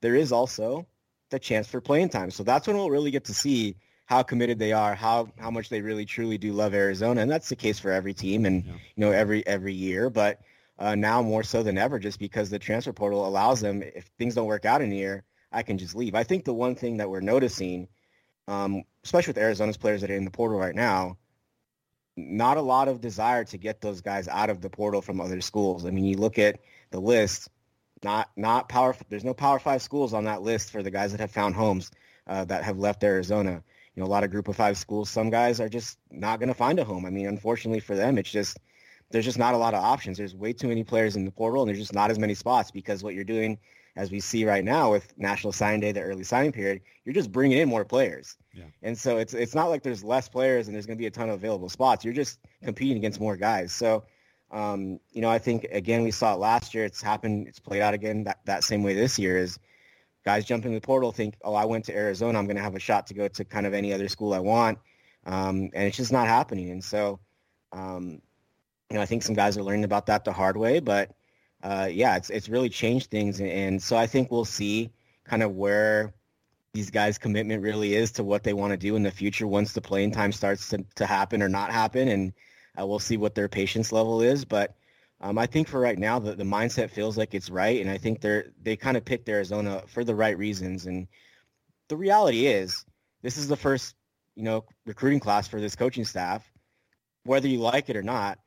[0.00, 0.86] there is also
[1.30, 4.58] the chance for playing time, so that's when we'll really get to see how committed
[4.58, 7.78] they are, how how much they really truly do love Arizona, and that's the case
[7.78, 8.72] for every team and yeah.
[8.72, 10.10] you know every every year.
[10.10, 10.40] But
[10.82, 14.34] uh, now more so than ever, just because the transfer portal allows them, if things
[14.34, 16.16] don't work out in a year, I can just leave.
[16.16, 17.86] I think the one thing that we're noticing,
[18.48, 21.18] um, especially with Arizona's players that are in the portal right now,
[22.16, 25.40] not a lot of desire to get those guys out of the portal from other
[25.40, 25.86] schools.
[25.86, 26.58] I mean, you look at
[26.90, 27.48] the list,
[28.02, 28.96] not not power.
[29.08, 31.92] There's no Power Five schools on that list for the guys that have found homes
[32.26, 33.62] uh, that have left Arizona
[33.94, 36.48] you know, a lot of group of five schools, some guys are just not going
[36.48, 37.04] to find a home.
[37.04, 38.58] I mean, unfortunately for them, it's just,
[39.12, 40.18] there's just not a lot of options.
[40.18, 42.70] There's way too many players in the portal and there's just not as many spots
[42.70, 43.58] because what you're doing,
[43.96, 47.30] as we see right now with National Signing Day, the early signing period, you're just
[47.30, 48.36] bringing in more players.
[48.54, 48.64] Yeah.
[48.82, 51.10] And so it's, it's not like there's less players and there's going to be a
[51.10, 52.04] ton of available spots.
[52.04, 53.72] You're just competing against more guys.
[53.72, 54.04] So,
[54.50, 56.84] um, you know, I think, again, we saw it last year.
[56.84, 57.48] It's happened.
[57.48, 59.58] It's played out again that, that same way this year is
[60.24, 62.38] guys jump in the portal think, oh, I went to Arizona.
[62.38, 64.38] I'm going to have a shot to go to kind of any other school I
[64.38, 64.78] want.
[65.26, 66.70] Um, and it's just not happening.
[66.70, 67.20] And so,
[67.72, 68.20] um,
[68.92, 70.78] you know, I think some guys are learning about that the hard way.
[70.78, 71.12] But
[71.62, 73.40] uh, yeah, it's it's really changed things.
[73.40, 74.92] And, so I think we'll see
[75.24, 76.12] kind of where
[76.74, 79.72] these guys' commitment really is to what they want to do in the future once
[79.72, 82.08] the playing time starts to, to happen or not happen.
[82.08, 82.32] And
[82.78, 84.44] uh, we'll see what their patience level is.
[84.44, 84.76] But
[85.22, 87.96] um, I think for right now, the, the mindset feels like it's right, and I
[87.96, 90.84] think they're they kind of picked Arizona for the right reasons.
[90.84, 91.08] And
[91.88, 92.84] the reality is,
[93.22, 93.94] this is the first
[94.34, 96.46] you know recruiting class for this coaching staff.
[97.24, 98.38] Whether you like it or not,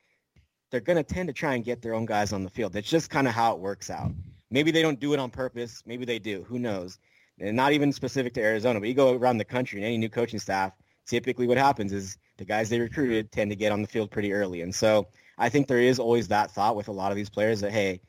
[0.71, 2.73] they're going to tend to try and get their own guys on the field.
[2.73, 4.12] That's just kind of how it works out.
[4.51, 5.84] Maybe they don't do it on purpose.
[5.86, 6.43] Maybe they do.
[6.47, 6.99] Who knows?
[7.39, 10.10] And not even specific to Arizona, but you go around the country and any new
[10.10, 10.71] coaching staff,
[11.06, 14.34] typically what happens is the guys they recruited tend to get on the field pretty
[14.34, 14.62] early.
[14.62, 17.62] And so I think there is always that thought with a lot of these players
[17.62, 18.01] that, hey,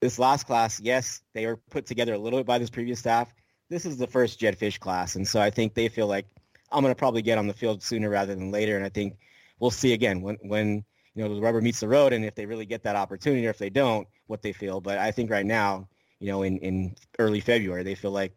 [0.00, 3.32] this last class, yes, they were put together a little bit by this previous staff.
[3.68, 5.16] This is the first Jedd Fisch class.
[5.16, 6.26] And so I think they feel like
[6.70, 8.76] I'm going to probably get on the field sooner rather than later.
[8.76, 9.18] And I think
[9.58, 10.84] we'll see again when, when
[11.18, 13.50] you know, the rubber meets the road and if they really get that opportunity or
[13.50, 14.80] if they don't, what they feel.
[14.80, 15.88] But I think right now,
[16.20, 18.32] you know, in, in early February, they feel like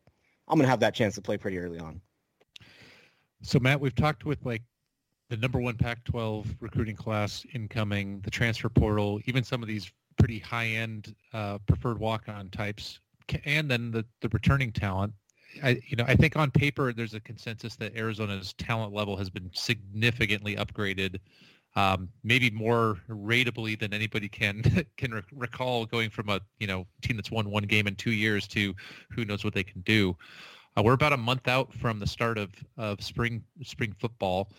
[0.47, 2.01] I'm going to have that chance to play pretty early on.
[3.43, 4.63] So Matt, we've talked with like
[5.29, 10.39] the number one Pac-12 recruiting class incoming, the transfer portal, even some of these pretty
[10.39, 12.99] high-end uh, preferred walk-on types,
[13.45, 15.13] and then the, the returning talent.
[15.61, 19.29] I, you know, I think on paper there's a consensus that Arizona's talent level has
[19.29, 21.19] been significantly upgraded,
[21.75, 26.85] um, maybe more rateably than anybody can can re- recall going from a you know
[27.01, 28.73] team that's won one game in two years to
[29.11, 30.15] who knows what they can do.
[30.77, 34.51] Uh, we're about a month out from the start of, of spring spring football.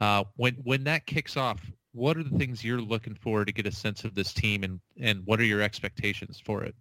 [0.00, 1.60] Uh, when when that kicks off,
[1.92, 4.80] what are the things you're looking for to get a sense of this team, and
[5.00, 6.74] and what are your expectations for it?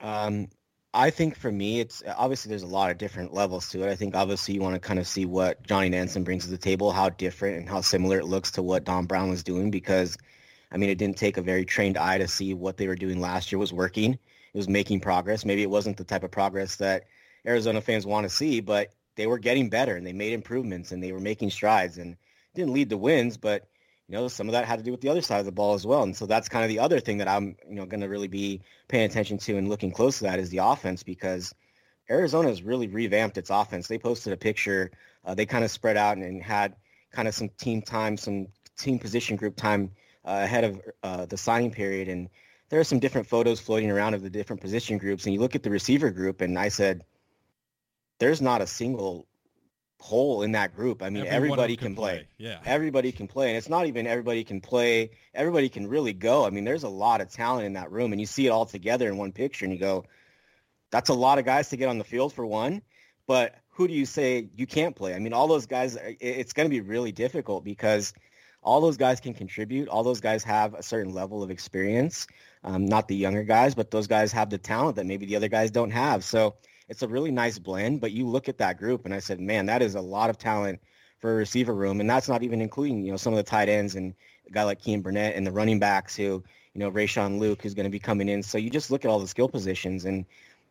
[0.00, 0.48] Um,
[0.94, 3.90] I think for me, it's uh, obviously there's a lot of different levels to it.
[3.90, 6.58] I think obviously you want to kind of see what Johnny Nansen brings to the
[6.58, 9.70] table, how different and how similar it looks to what Don Brown was doing.
[9.70, 10.18] Because,
[10.70, 13.20] I mean, it didn't take a very trained eye to see what they were doing
[13.20, 14.12] last year was working.
[14.14, 15.44] It was making progress.
[15.46, 17.04] Maybe it wasn't the type of progress that
[17.46, 21.02] Arizona fans want to see, but they were getting better and they made improvements and
[21.02, 21.96] they were making strides.
[21.96, 22.16] And
[22.54, 23.68] didn't lead to wins, but
[24.12, 25.86] know some of that had to do with the other side of the ball as
[25.86, 26.02] well.
[26.02, 28.28] And so that's kind of the other thing that I'm you know going to really
[28.28, 31.54] be paying attention to and looking close to that is the offense because
[32.10, 33.88] Arizona has really revamped its offense.
[33.88, 34.90] They posted a picture.
[35.24, 36.74] Uh, they kind of spread out and, and, had
[37.12, 39.90] kind of some team time, some team position group time
[40.24, 42.08] uh, ahead of uh, the signing period.
[42.08, 42.28] And
[42.68, 45.24] there are some different photos floating around of the different position groups.
[45.24, 47.04] And you look at the receiver group, and I said,
[48.18, 49.26] there's not a single
[50.02, 51.02] hole in that group.
[51.02, 52.12] I mean, Everyone everybody can, can play.
[52.12, 52.26] play.
[52.38, 52.58] Yeah.
[52.64, 53.48] Everybody can play.
[53.48, 55.10] And it's not even everybody can play.
[55.32, 56.44] Everybody can really go.
[56.44, 58.66] I mean, there's a lot of talent in that room and you see it all
[58.66, 60.04] together in one picture and you go,
[60.90, 62.82] that's a lot of guys to get on the field for one.
[63.26, 65.14] But who do you say you can't play?
[65.14, 68.12] I mean, all those guys, it's going to be really difficult because
[68.62, 69.88] all those guys can contribute.
[69.88, 72.26] All those guys have a certain level of experience.
[72.64, 75.48] Um, not the younger guys, but those guys have the talent that maybe the other
[75.48, 76.24] guys don't have.
[76.24, 76.54] So
[76.92, 78.02] it's a really nice blend.
[78.02, 80.36] But you look at that group, and I said, man, that is a lot of
[80.36, 80.78] talent
[81.18, 83.70] for a receiver room, and that's not even including you know some of the tight
[83.70, 84.12] ends and
[84.46, 87.72] a guy like Kean Burnett and the running backs who you know Rayshon Luke who's
[87.72, 88.42] going to be coming in.
[88.42, 90.26] So you just look at all the skill positions, and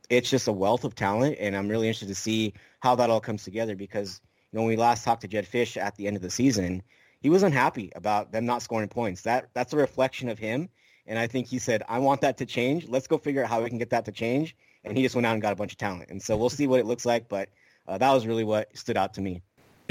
[0.10, 1.38] it's just a wealth of talent.
[1.40, 4.70] And I'm really interested to see how that all comes together because you know when
[4.70, 6.84] we last talked to Jedd Fisch at the end of the season,
[7.22, 9.24] he was unhappy about them not scoring points.
[9.24, 10.70] That that's a reflection of him.
[11.08, 12.88] And I think he said, I want that to change.
[12.88, 14.56] Let's go figure out how we can get that to change.
[14.84, 16.10] And he just went out and got a bunch of talent.
[16.10, 17.30] And so we'll see what it looks like.
[17.30, 17.50] But
[17.88, 19.42] uh, that was really what stood out to me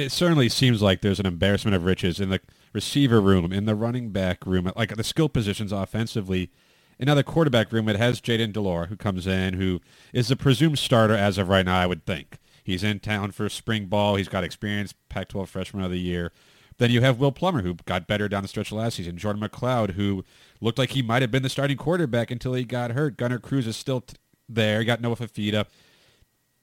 [0.01, 2.41] it certainly seems like there's an embarrassment of riches in the
[2.73, 6.51] receiver room, in the running back room, like the skill positions offensively.
[6.99, 9.81] In the quarterback room, it has Jayden de Laura, who comes in, who
[10.13, 12.39] is the presumed starter as of right now, I would think.
[12.63, 14.17] He's in town for spring ball.
[14.17, 16.31] He's got experience, Pac-12 freshman of the year.
[16.77, 19.17] Then you have Will Plummer, who got better down the stretch last season.
[19.17, 20.25] Jordan McCloud, who
[20.61, 23.17] looked like he might have been the starting quarterback until he got hurt.
[23.17, 24.17] Gunnar Cruz is still t-
[24.55, 24.85] there.
[24.85, 25.67] Got Noah Fifita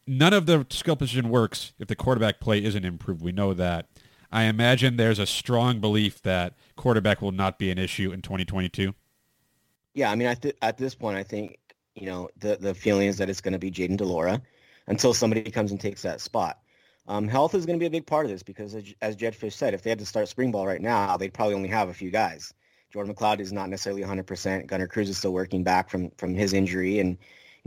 [0.07, 3.21] none of the skill position works if the quarterback play isn't improved.
[3.21, 3.87] We know that.
[4.31, 8.93] I imagine there's a strong belief that quarterback will not be an issue in 2022.
[9.93, 11.59] Yeah, I mean, th- at this point, I think
[11.95, 14.41] you know the the feeling is that it's going to be Jayden de Laura
[14.87, 16.59] until somebody comes and takes that spot.
[17.07, 19.33] Um, health is going to be a big part of this because, as, as Jedd
[19.33, 21.87] Fisch said, if they had to start spring ball right now, they'd probably only have
[21.87, 22.53] a few guys.
[22.91, 24.67] Jordan McCloud is not necessarily 100%.
[24.67, 27.17] Gunnar Cruz is still working back from from his injury, and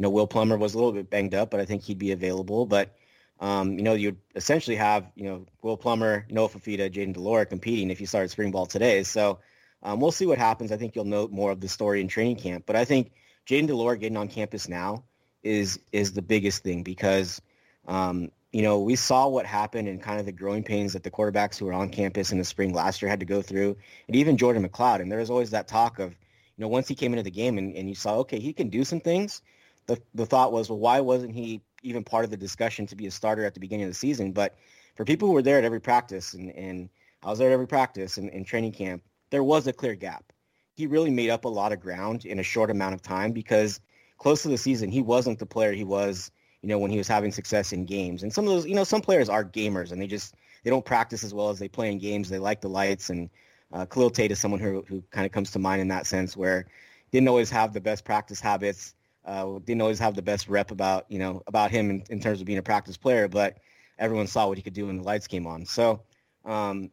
[0.00, 2.12] you know, Will Plummer was a little bit banged up, but I think he'd be
[2.12, 2.64] available.
[2.64, 2.96] But
[3.38, 7.90] um, you know, you'd essentially have you know Will Plummer, Noah Fifita, Jaden Delora competing
[7.90, 9.02] if you started spring ball today.
[9.02, 9.40] So
[9.82, 10.72] um, we'll see what happens.
[10.72, 12.64] I think you'll note more of the story in training camp.
[12.64, 13.12] But I think
[13.46, 15.04] Jayden de Laura getting on campus now
[15.42, 17.42] is is the biggest thing because
[17.86, 21.10] um, you know we saw what happened and kind of the growing pains that the
[21.10, 23.76] quarterbacks who were on campus in the spring last year had to go through,
[24.06, 25.02] and even Jordan McCloud.
[25.02, 27.58] And there was always that talk of you know once he came into the game
[27.58, 29.42] and, and you saw okay he can do some things
[29.86, 33.06] the, the thought was, well, why wasn't he even part of the discussion to be
[33.06, 34.32] a starter at the beginning of the season?
[34.32, 34.56] But
[34.94, 36.88] for people who were there at every practice, and, and
[37.22, 40.32] I was there at every practice and in training camp, there was a clear gap.
[40.76, 43.80] He really made up a lot of ground in a short amount of time because
[44.18, 46.30] close to the season, he wasn't the player he was,
[46.62, 48.22] you know, when he was having success in games.
[48.22, 50.84] And some of those, you know, some players are gamers and they just, they don't
[50.84, 52.28] practice as well as they play in games.
[52.28, 53.10] They like the lights.
[53.10, 53.30] And
[53.72, 56.36] uh, Khalil Tate is someone who, who kind of comes to mind in that sense
[56.36, 56.66] where
[57.10, 58.94] didn't always have the best practice habits
[59.30, 62.40] uh, didn't always have the best rep about you know about him in, in, terms
[62.40, 63.58] of being a practice player, but
[63.96, 65.64] everyone saw what he could do when the lights came on.
[65.64, 66.02] So,
[66.44, 66.90] um,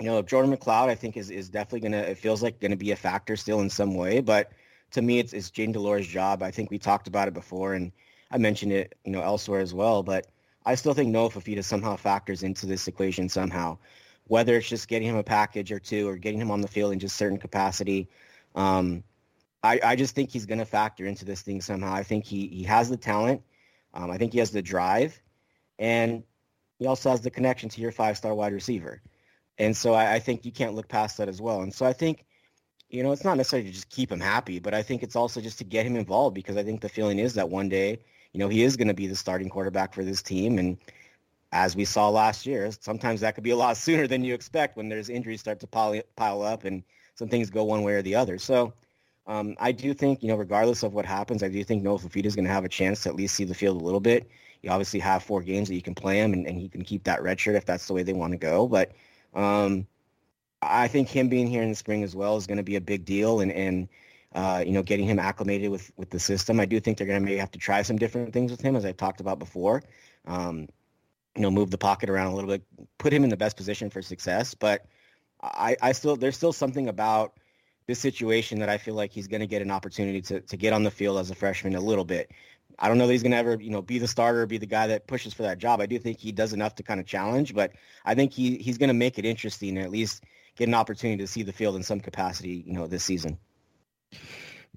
[0.00, 2.02] you know, Jordan McCloud, I think is is definitely gonna.
[2.02, 4.50] It feels like gonna be a factor still in some way, but
[4.92, 6.42] to me, it's it's Jayden de Laura's job.
[6.42, 7.92] I think we talked about it before, and
[8.30, 10.02] I mentioned it, you know, elsewhere as well.
[10.02, 10.26] But
[10.64, 13.76] I still think Noah Fifita somehow factors into this equation somehow,
[14.26, 16.94] whether it's just getting him a package or two, or getting him on the field
[16.94, 18.08] in just certain capacity.
[18.54, 19.04] Um,
[19.68, 21.92] I, I just think he's going to factor into this thing somehow.
[21.92, 23.42] I think he, he has the talent.
[23.94, 25.20] Um, I think he has the drive.
[25.78, 26.22] And
[26.78, 29.02] he also has the connection to your five-star wide receiver.
[29.58, 31.62] And so I, I, think you can't look past that as well.
[31.62, 32.24] And so I think,
[32.88, 35.40] you know, it's not necessarily to just keep him happy, but I think it's also
[35.40, 37.98] just to get him involved because I think the feeling is that one day,
[38.32, 40.58] you know, he is going to be the starting quarterback for this team.
[40.58, 40.78] And
[41.50, 44.76] as we saw last year, sometimes that could be a lot sooner than you expect
[44.76, 46.84] when there's injuries start to pile, pile up and
[47.16, 48.38] some things go one way or the other.
[48.38, 48.72] So
[49.28, 52.24] um, I do think, you know, regardless of what happens, I do think Noah Fifita
[52.24, 54.28] is going to have a chance to at least see the field a little bit.
[54.62, 57.04] You obviously have four games that you can play him, and, and he can keep
[57.04, 58.66] that red shirt if that's the way they want to go.
[58.66, 58.92] But
[59.34, 59.86] um,
[60.62, 62.80] I think him being here in the spring as well is going to be a
[62.80, 63.88] big deal, and and
[64.34, 66.58] uh, you know, getting him acclimated with with the system.
[66.58, 68.76] I do think they're going to maybe have to try some different things with him,
[68.76, 69.82] as I've talked about before.
[70.26, 70.68] Um,
[71.36, 72.62] you know, move the pocket around a little bit,
[72.96, 74.54] put him in the best position for success.
[74.54, 74.86] But
[75.42, 77.34] I, I still there's still something about
[77.88, 80.74] this situation that I feel like he's going to get an opportunity to, to get
[80.74, 82.30] on the field as a freshman a little bit.
[82.78, 84.66] I don't know that he's going to ever, you know, be the starter, be the
[84.66, 85.80] guy that pushes for that job.
[85.80, 87.72] I do think he does enough to kind of challenge, but
[88.04, 90.22] I think he he's going to make it interesting and at least
[90.54, 93.38] get an opportunity to see the field in some capacity, you know, this season.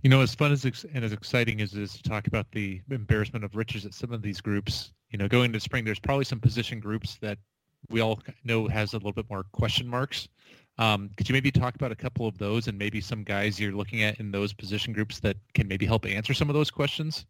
[0.02, 2.82] You know, as fun as and as exciting as it is to talk about the
[2.90, 6.26] embarrassment of riches at some of these groups, you know, going into spring, there's probably
[6.26, 7.38] some position groups that
[7.90, 10.30] we all know has a little bit more question marks.
[10.78, 13.74] Um, could you maybe talk about a couple of those and maybe some guys you're
[13.74, 17.26] looking at in those position groups that can maybe help answer some of those questions?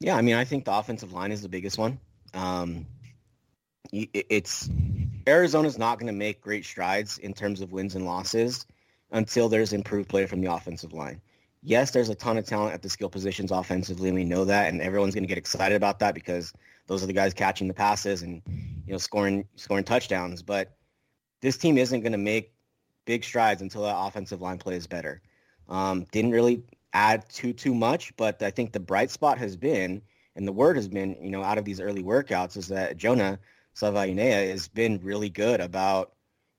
[0.00, 2.00] Yeah, I mean, I think the offensive line is the biggest one.
[2.34, 2.86] Um,
[3.92, 4.68] it's
[5.26, 8.66] Arizona's not going to make great strides in terms of wins and losses
[9.10, 11.20] until there's improved play from the offensive line.
[11.62, 14.72] Yes, there's a ton of talent at the skill positions offensively, and we know that,
[14.72, 16.52] and everyone's going to get excited about that because
[16.88, 18.42] those are the guys catching the passes and
[18.84, 20.42] you know scoring scoring touchdowns.
[20.42, 20.76] But
[21.40, 22.52] this team isn't going to make
[23.04, 25.20] big strides until that offensive line plays better.
[25.68, 30.02] Um, didn't really add too too much, but I think the bright spot has been,
[30.36, 33.38] and the word has been, you know, out of these early workouts is that Jonah
[33.74, 36.12] Savaiinaea has been really good about,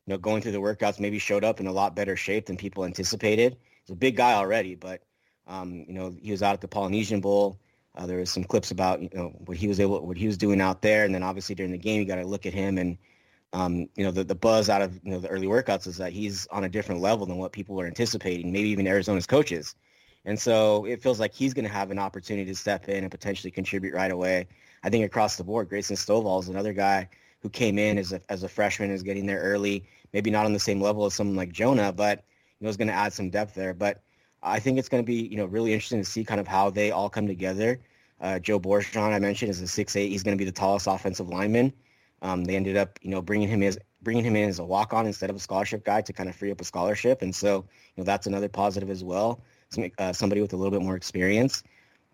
[0.06, 1.00] you know, going through the workouts.
[1.00, 3.58] Maybe showed up in a lot better shape than people anticipated.
[3.84, 5.02] He's a big guy already, but
[5.48, 7.60] um, you know, he was out at the Polynesian Bowl.
[7.96, 10.38] Uh, there was some clips about you know what he was able, what he was
[10.38, 12.78] doing out there, and then obviously during the game, you got to look at him
[12.78, 12.98] and
[13.54, 16.12] um, you know, the, the buzz out of you know the early workouts is that
[16.12, 19.76] he's on a different level than what people are anticipating, maybe even Arizona's coaches.
[20.26, 23.12] And so it feels like he's going to have an opportunity to step in and
[23.12, 24.48] potentially contribute right away.
[24.84, 27.10] I think across the board, Grayson Stovall is another guy
[27.42, 29.84] who came in as a, as a freshman, is getting there early,
[30.14, 32.24] maybe not on the same level as someone like Jonah, but
[32.60, 33.74] you know, is going to add some depth there.
[33.74, 34.02] But
[34.42, 36.70] I think it's going to be, you know, really interesting to see kind of how
[36.70, 37.82] they all come together.
[38.22, 40.10] Uh, Joe Borjan, I mentioned, is a six eight.
[40.10, 41.74] He's going to be the tallest offensive lineman.
[42.24, 44.94] Um, they ended up, you know, bringing him as bringing him in as a walk
[44.94, 47.58] on instead of a scholarship guy to kind of free up a scholarship, and so
[47.58, 49.42] you know that's another positive as well.
[49.70, 51.64] Some, uh, somebody with a little bit more experience.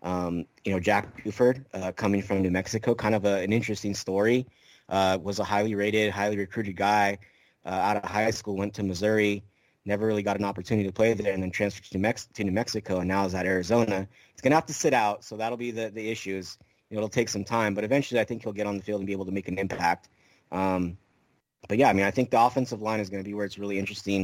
[0.02, 3.94] Um, you know, Jack Buford uh, coming from New Mexico, kind of a, an interesting
[3.94, 4.46] story.
[4.88, 7.18] Uh, was a highly rated, highly recruited guy
[7.64, 8.56] uh, out of high school.
[8.56, 9.44] Went to Missouri,
[9.84, 12.42] never really got an opportunity to play there, and then transferred to New, Mex- to
[12.42, 14.08] New Mexico, and now is at Arizona.
[14.32, 16.08] He's gonna have to sit out, so that'll be the the
[16.90, 19.06] issues it'll take some time, but eventually I think he'll get on the field and
[19.06, 20.08] be able to make an impact.
[20.50, 20.98] Um,
[21.68, 23.58] but yeah, I mean, I think the offensive line is going to be where it's
[23.58, 24.22] really interesting.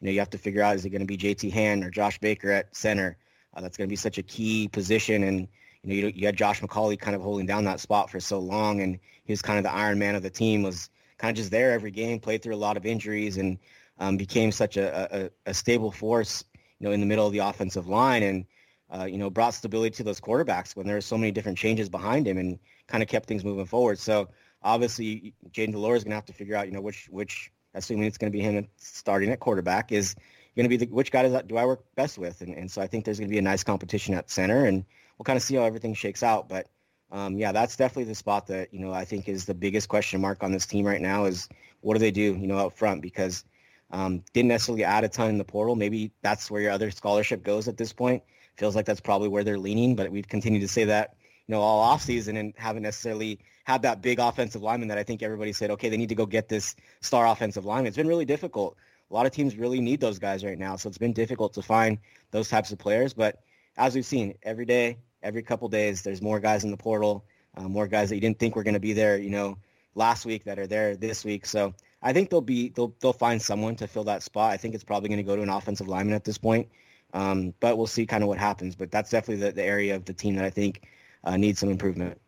[0.00, 1.90] You know, you have to figure out is it going to be JT Hand or
[1.90, 3.16] Josh Baker at center?
[3.54, 5.48] Uh, that's going to be such a key position, and
[5.82, 8.38] you know, you, you had Josh McCauley kind of holding down that spot for so
[8.38, 10.62] long, and he was kind of the Iron Man of the team.
[10.62, 13.58] Was kind of just there every game, played through a lot of injuries, and
[13.98, 16.44] um, became such a, a, a stable force,
[16.78, 18.44] you know, in the middle of the offensive line, and
[18.90, 21.88] uh, you know, brought stability to those quarterbacks when there were so many different changes
[21.88, 23.98] behind him and kind of kept things moving forward.
[23.98, 24.28] So
[24.62, 27.52] obviously, Jayden de Laura is going to have to figure out, you know, which which
[27.74, 30.14] assuming it's going to be him starting at quarterback is
[30.56, 32.40] going to be the which guy do I work best with?
[32.40, 34.84] And, and so I think there's going to be a nice competition at center, and
[35.16, 36.48] we'll kind of see how everything shakes out.
[36.48, 36.68] But
[37.12, 40.20] um, yeah, that's definitely the spot that you know I think is the biggest question
[40.20, 41.48] mark on this team right now is
[41.80, 43.44] what do they do, you know, up front because
[43.90, 45.76] um, didn't necessarily add a ton in the portal.
[45.76, 48.22] Maybe that's where your other scholarship goes at this point
[48.58, 49.96] feels like that's probably where they're leaning.
[49.96, 51.14] But we've continued to say that,
[51.46, 55.22] you know, all offseason and haven't necessarily had that big offensive lineman that I think
[55.22, 57.86] everybody said, okay, they need to go get this star offensive lineman.
[57.86, 58.76] It's been really difficult.
[59.10, 60.76] A lot of teams really need those guys right now.
[60.76, 61.98] So it's been difficult to find
[62.30, 63.14] those types of players.
[63.14, 63.40] But
[63.76, 67.24] as we've seen every day, every couple days, there's more guys in the portal,
[67.56, 69.58] uh, more guys that you didn't think were going to be there, you know,
[69.94, 71.46] last week that are there this week.
[71.46, 74.52] So I think they'll be they'll they'll find someone to fill that spot.
[74.52, 76.68] I think it's probably going to go to an offensive lineman at this point.
[77.14, 78.76] Um, but we'll see kind of what happens.
[78.76, 80.86] But that's definitely the, the area of the team that I think
[81.24, 82.20] uh, needs some improvement.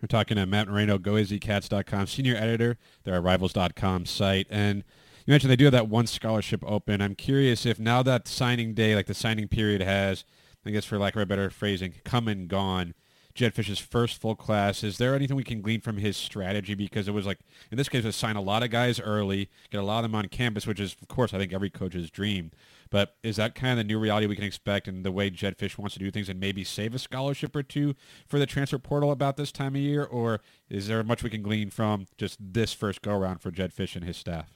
[0.00, 2.76] We're talking to Matt Moreno, GoAZCats.com, senior editor.
[3.04, 4.46] They're a Rivals.com site.
[4.50, 4.84] And
[5.24, 7.00] you mentioned they do have that one scholarship open.
[7.00, 10.24] I'm curious if now that signing day, like the signing period has,
[10.66, 12.94] I guess for lack of a better phrasing, come and gone,
[13.36, 14.82] Jedd Fisch's first full class.
[14.82, 16.74] Is there anything we can glean from his strategy?
[16.74, 17.38] Because it was like,
[17.70, 20.14] in this case, to sign a lot of guys early, get a lot of them
[20.14, 22.50] on campus, which is, of course, I think every coach's dream.
[22.88, 25.58] But is that kind of the new reality we can expect in the way Jedd
[25.58, 27.94] Fisch wants to do things and maybe save a scholarship or two
[28.26, 30.04] for the transfer portal about this time of year?
[30.04, 33.96] Or is there much we can glean from just this first go-around for Jedd Fisch
[33.96, 34.54] and his staff?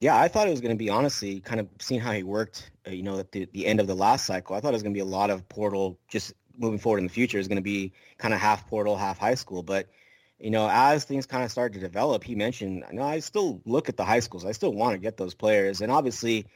[0.00, 2.70] Yeah, I thought it was going to be honestly kind of seeing how he worked,
[2.86, 4.54] uh, you know, at the, the end of the last cycle.
[4.54, 7.04] I thought it was going to be a lot of portal just moving forward in
[7.04, 9.62] the future is going to be kind of half portal, half high school.
[9.62, 9.88] But
[10.38, 13.60] you know, as things kind of started to develop, he mentioned, you know, I still
[13.64, 14.44] look at the high schools.
[14.44, 16.46] I still want to get those players, and obviously,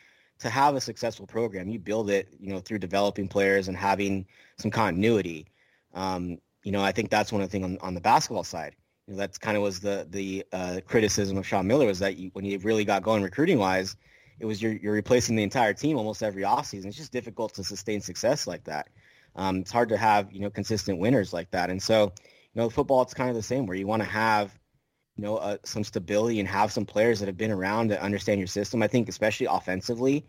[0.40, 4.26] to have a successful program, you build it, you know, through developing players and having
[4.56, 5.46] some continuity.
[5.94, 8.74] Um, you know, I think that's one of the things on, on the basketball side.
[9.06, 12.16] You know, that's kind of was the the uh, criticism of Sean Miller was that
[12.16, 13.96] you, when you really got going recruiting wise,
[14.38, 16.86] it was you're, you're replacing the entire team almost every offseason.
[16.86, 18.88] It's just difficult to sustain success like that.
[19.38, 21.70] Um, it's hard to have you know consistent winners like that.
[21.70, 22.12] And so,
[22.52, 24.58] you know, football it's kind of the same where you want to have
[25.16, 28.40] you know uh, some stability and have some players that have been around to understand
[28.40, 28.82] your system.
[28.82, 30.26] I think especially offensively,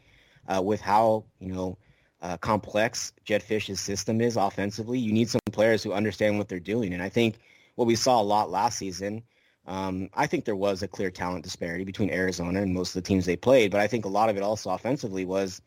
[0.47, 1.77] uh, with how you know
[2.21, 6.59] uh, complex Jedd Fisch's system is offensively, you need some players who understand what they're
[6.59, 6.93] doing.
[6.93, 7.39] And I think
[7.75, 9.23] what we saw a lot last season.
[9.65, 13.07] Um, I think there was a clear talent disparity between Arizona and most of the
[13.07, 15.61] teams they played, but I think a lot of it also offensively was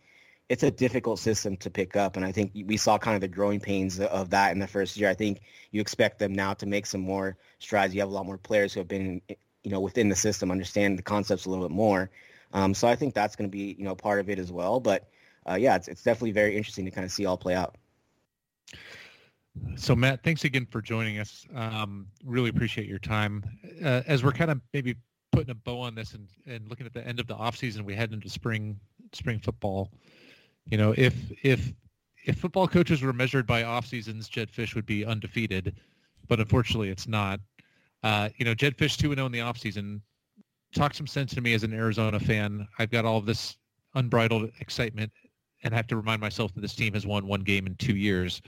[0.49, 2.17] it's a difficult system to pick up.
[2.17, 4.97] And I think we saw kind of the growing pains of that in the first
[4.97, 5.09] year.
[5.09, 5.41] I think
[5.71, 7.95] you expect them now to make some more strides.
[7.95, 10.99] You have a lot more players who have been, you know, within the system, understand
[10.99, 12.11] the concepts a little bit more.
[12.53, 14.79] Um, so I think that's going to be, you know, part of it as well.
[14.79, 15.09] But
[15.49, 17.77] uh, yeah, it's, it's definitely very interesting to kind of see all play out.
[19.77, 21.47] So Matt, thanks again for joining us.
[21.55, 23.45] Um, really appreciate your time.
[23.85, 24.97] Uh, as we're kind of maybe
[25.31, 27.85] putting a bow on this and, and looking at the end of the off season,
[27.85, 28.79] we head into spring
[29.13, 29.91] spring football.
[30.71, 31.73] You know, if if
[32.25, 35.81] if football coaches were measured by off seasons, Jedd Fisch would be undefeated,
[36.29, 37.41] but unfortunately, it's not.
[38.03, 40.03] Uh, you know, Jedd Fisch two and zero in the off season.
[40.75, 42.67] Talk some sense to me as an Arizona fan.
[42.79, 43.57] I've got all of this
[43.95, 45.13] unbridled excitement,
[45.63, 47.97] and I have to remind myself that this team has won one game in two
[47.97, 48.41] years.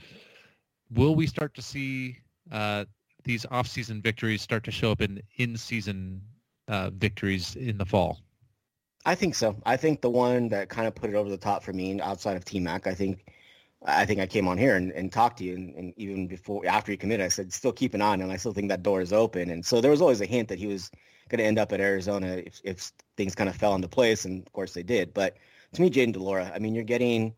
[0.89, 2.17] Will we start to see
[2.51, 2.85] uh,
[3.23, 6.21] these off-season victories start to show up in in-season
[6.67, 8.21] uh, victories in the fall?
[9.05, 9.55] I think so.
[9.65, 12.35] I think the one that kind of put it over the top for me outside
[12.35, 13.31] of T Mac, I think
[13.85, 16.65] I think I came on here and, and talked to you and, and, even before
[16.65, 18.31] after he committed, I said still keep an eye on him.
[18.31, 19.51] I still think that door is open.
[19.51, 20.89] And so there was always a hint that he was
[21.29, 24.25] going to end up at Arizona if, if things kind of fell into place.
[24.25, 25.13] And of course they did.
[25.13, 25.37] But
[25.73, 27.35] to me, Jayden de Laura, I mean, you're getting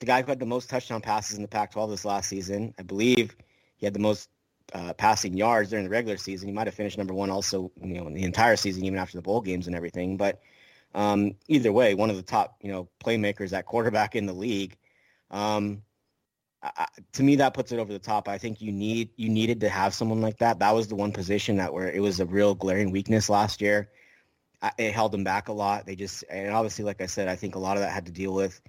[0.00, 2.74] the guy who had the most touchdown passes in the Pac-12 this last season.
[2.78, 3.36] I believe
[3.76, 4.30] he had the most
[4.72, 6.48] uh, passing yards during the regular season.
[6.48, 9.16] He might have finished number one also, you know, in the entire season, even after
[9.16, 10.16] the bowl games and everything.
[10.16, 10.40] But
[10.94, 14.76] um, either way, one of the top, you know, playmakers at quarterback in the league.
[15.30, 15.82] Um,
[16.62, 18.28] I, to me, that puts it over the top.
[18.28, 20.60] I think you need you needed to have someone like that.
[20.60, 23.90] That was the one position that where it was a real glaring weakness last year.
[24.60, 25.86] I, it held them back a lot.
[25.86, 28.12] They just and obviously, like I said, I think a lot of that had to
[28.12, 28.60] deal with,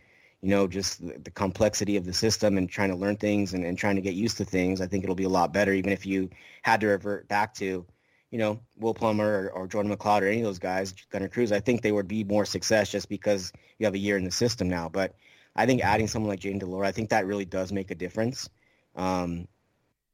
[0.41, 3.63] you know, just the, the complexity of the system and trying to learn things and,
[3.63, 4.81] and trying to get used to things.
[4.81, 6.29] I think it'll be a lot better, even if you
[6.63, 7.85] had to revert back to,
[8.33, 11.51] you know, Will Plummer or, or Jordan McCloud or any of those guys, Gunnar Cruz.
[11.51, 14.31] I think they would be more success just because you have a year in the
[14.31, 14.89] system now.
[14.89, 15.13] But
[15.55, 17.95] I think adding someone like Jayden de Laura, I think that really does make a
[17.95, 18.49] difference.
[18.95, 19.47] Um,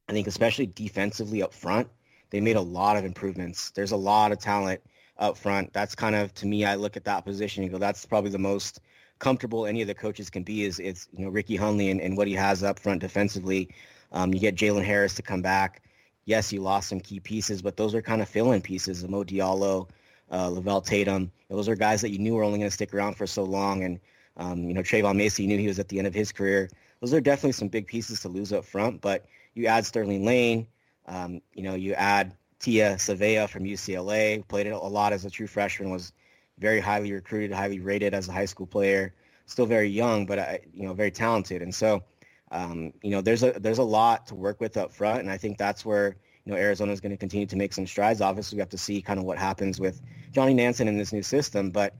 [0.09, 1.87] I think especially defensively up front,
[2.29, 3.71] they made a lot of improvements.
[3.71, 4.81] There's a lot of talent
[5.17, 5.71] up front.
[5.71, 8.37] That's kind of to me, I look at that position and go, that's probably the
[8.37, 8.81] most
[9.19, 12.17] comfortable any of the coaches can be is is you know Ricky Hunley and, and
[12.17, 13.69] what he has up front defensively.
[14.11, 15.83] Um, you get Jalen Harris to come back.
[16.29, 19.03] Yes, you lost some key pieces, but those are kind of fill-in pieces.
[19.03, 19.89] Mo Diallo,
[20.31, 21.31] uh, Leevel Tatum.
[21.49, 23.83] Those are guys that you knew were only going to stick around for so long.
[23.83, 23.99] And
[24.37, 26.69] um, you know, Trayvon Macy knew he was at the end of his career.
[27.01, 29.25] Those are definitely some big pieces to lose up front, but
[29.55, 30.67] you add Sterling Lane,
[31.07, 35.47] um, you know, you add Tia Savea from UCLA, played a lot as a true
[35.47, 36.13] freshman, was
[36.59, 39.15] very highly recruited, highly rated as a high school player,
[39.47, 41.63] still very young, but, uh, you know, very talented.
[41.63, 42.03] And so,
[42.51, 45.19] um, you know, there's a, there's a lot to work with up front.
[45.19, 47.85] And I think that's where, you know, Arizona is going to continue to make some
[47.85, 48.21] strides.
[48.21, 51.23] Obviously, we have to see kind of what happens with Johnny Nansen in this new
[51.23, 51.95] system, but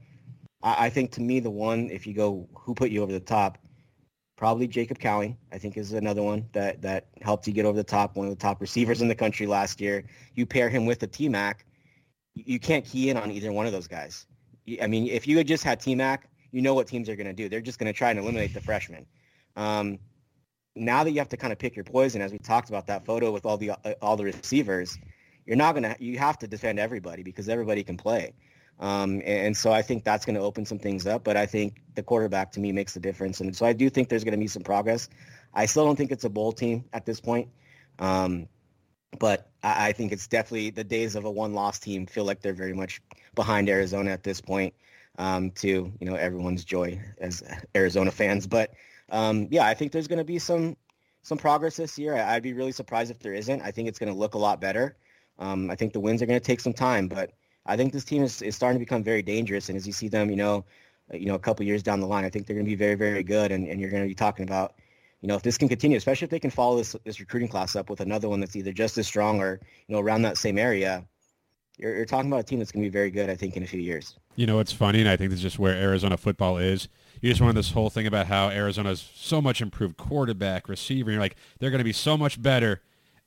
[0.62, 3.20] I, I think to me the one, if you go who put you over the
[3.20, 3.58] top,
[4.36, 5.36] probably Jacob Cowing.
[5.52, 8.16] I think is another one that that helped you get over the top.
[8.16, 10.04] One of the top receivers in the country last year.
[10.34, 11.66] You pair him with a T Mac,
[12.34, 14.26] you can't key in on either one of those guys.
[14.80, 17.26] I mean, if you had just had T Mac, you know what teams are going
[17.26, 17.48] to do.
[17.48, 19.06] They're just going to try and eliminate the freshman.
[19.56, 19.98] Um,
[20.76, 23.04] now that you have to kind of pick your poison, as we talked about that
[23.04, 24.98] photo with all the uh, all the receivers,
[25.46, 25.96] you're not gonna.
[25.98, 28.34] You have to defend everybody because everybody can play.
[28.80, 31.22] Um, and so I think that's going to open some things up.
[31.22, 33.40] But I think the quarterback to me makes the difference.
[33.40, 35.08] And so I do think there's going to be some progress.
[35.52, 37.48] I still don't think it's a bowl team at this point.
[37.98, 38.48] Um,
[39.18, 42.54] but I, I, think it's definitely the days of a one-loss team feel like they're
[42.54, 43.02] very much
[43.34, 44.74] behind Arizona at this point.
[45.18, 47.42] Um, to you know everyone's joy as
[47.76, 48.72] Arizona fans, but
[49.10, 50.76] um, yeah, I think there's going to be some
[51.22, 52.16] some progress this year.
[52.16, 53.60] I, would be really surprised if there isn't.
[53.60, 54.96] I think it's going to look a lot better.
[55.38, 57.32] Um, I think the wins are going to take some time, but
[57.66, 59.68] I think this team is, is starting to become very dangerous.
[59.68, 60.64] And as you see them, you know,
[61.12, 62.76] uh, you know, a couple years down the line, I think they're going to be
[62.76, 63.52] very, very good.
[63.52, 64.74] And, and you're going to be talking about,
[65.20, 67.76] you know, if this can continue, especially if they can follow this, this recruiting class
[67.76, 70.58] up with another one that's either just as strong or, you know, around that same
[70.58, 71.04] area,
[71.80, 73.62] you're, you're talking about a team that's going to be very good, I think, in
[73.62, 74.16] a few years.
[74.36, 76.88] You know, it's funny, and I think this is just where Arizona football is.
[77.20, 81.10] You just wanted this whole thing about how Arizona's so much improved quarterback, receiver.
[81.10, 82.80] You're like, they're going to be so much better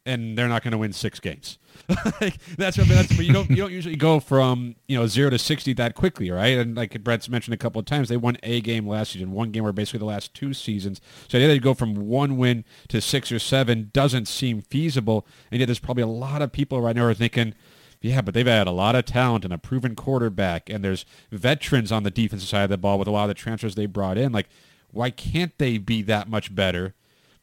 [0.05, 1.57] and they're not going to win six games.
[2.21, 5.29] like, that's what that's but you don't you don't usually go from you know zero
[5.29, 6.57] to sixty that quickly, right?
[6.57, 9.31] And like Brett's mentioned a couple of times, they won a game last season.
[9.31, 11.01] One game were basically the last two seasons.
[11.29, 15.25] So they go from one win to six or seven doesn't seem feasible.
[15.51, 17.55] And yet there's probably a lot of people right now are thinking.
[18.03, 21.89] Yeah, but they've had a lot of talent and a proven quarterback, and there's veterans
[21.89, 24.17] on the defensive side of the ball with a lot of the transfers they brought
[24.17, 24.33] in.
[24.33, 24.49] Like,
[24.91, 26.95] why can't they be that much better?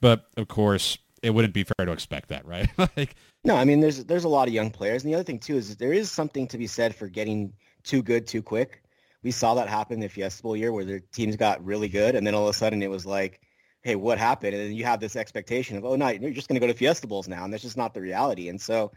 [0.03, 2.69] But of course, it wouldn't be fair to expect that, right?
[2.97, 5.39] like, no, I mean, there's there's a lot of young players, and the other thing
[5.39, 8.83] too is there is something to be said for getting too good too quick.
[9.23, 12.27] We saw that happen the Fiesta Bowl year where their teams got really good, and
[12.27, 13.41] then all of a sudden it was like,
[13.81, 14.55] hey, what happened?
[14.55, 16.79] And then you have this expectation of, oh no, you're just going to go to
[16.79, 18.51] Fiesta Bowls now, and that's just not the reality.
[18.51, 18.93] And so,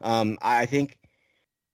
[0.00, 0.96] um, I think.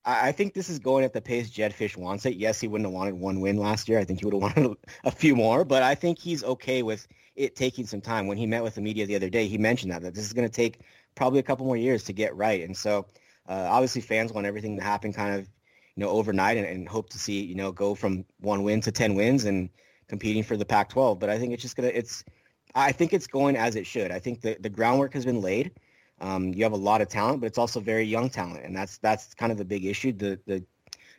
[0.07, 2.37] I think this is going at the pace Jedd Fisch wants it.
[2.37, 3.99] Yes, he wouldn't have wanted one win last year.
[3.99, 7.09] I think he would have wanted a few more, but I think he's okay with
[7.37, 8.27] it taking some time.
[8.27, 10.33] When he met with the media the other day, he mentioned that that this is
[10.33, 10.81] going to take
[11.15, 12.63] probably a couple more years to get right.
[12.63, 13.07] And so,
[13.49, 15.49] uh, obviously, fans want everything to happen kind of,
[15.97, 18.93] you know, overnight and, and hope to see, you know, go from one win to
[18.93, 19.71] 10 wins and
[20.09, 21.19] competing for the Pac-12.
[21.19, 22.25] But I think it's just going to, it's,
[22.75, 24.11] I think it's going as it should.
[24.11, 25.73] I think the, the groundwork has been laid.
[26.21, 28.65] Um, you have a lot of talent, but it's also very young talent.
[28.65, 30.13] And that's, that's kind of the big issue.
[30.13, 30.65] The, the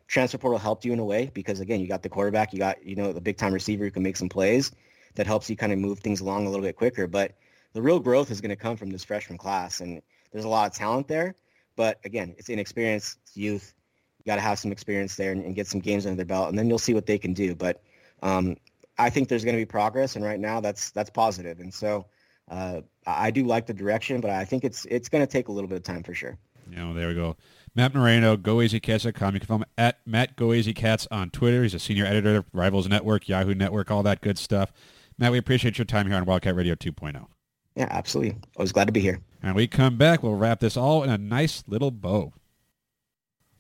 [0.07, 2.83] transfer portal helped you in a way because again, you got the quarterback, you got,
[2.83, 4.71] you know, the big time receiver who can make some plays
[5.15, 7.07] that helps you kind of move things along a little bit quicker.
[7.07, 7.33] But
[7.73, 9.81] the real growth is going to come from this freshman class.
[9.81, 11.35] And there's a lot of talent there,
[11.75, 13.73] but again, it's inexperience, it's youth.
[14.19, 16.49] You got to have some experience there and, and, get some games under their belt,
[16.49, 17.53] and then you'll see what they can do.
[17.53, 17.81] But
[18.23, 18.57] um,
[18.97, 21.59] I think there's going to be progress, and right now that's that's positive.
[21.59, 22.05] And so
[22.49, 25.51] uh, I do like the direction, but I think it's it's going to take a
[25.51, 26.37] little bit of time for sure.
[26.69, 27.35] You know, there we go.
[27.75, 29.33] Matt Moreno, GoAZCats.com.
[29.33, 31.63] You can follow him at Matt GoAZCats on Twitter.
[31.63, 34.71] He's a senior editor of Rivals Network, Yahoo Network, all that good stuff.
[35.17, 37.27] Matt, we appreciate your time here on Wildcat Radio 2.0.
[37.75, 38.37] Yeah, absolutely.
[38.55, 39.19] Always glad to be here.
[39.43, 42.33] And we come back, we'll wrap this all in a nice little bow.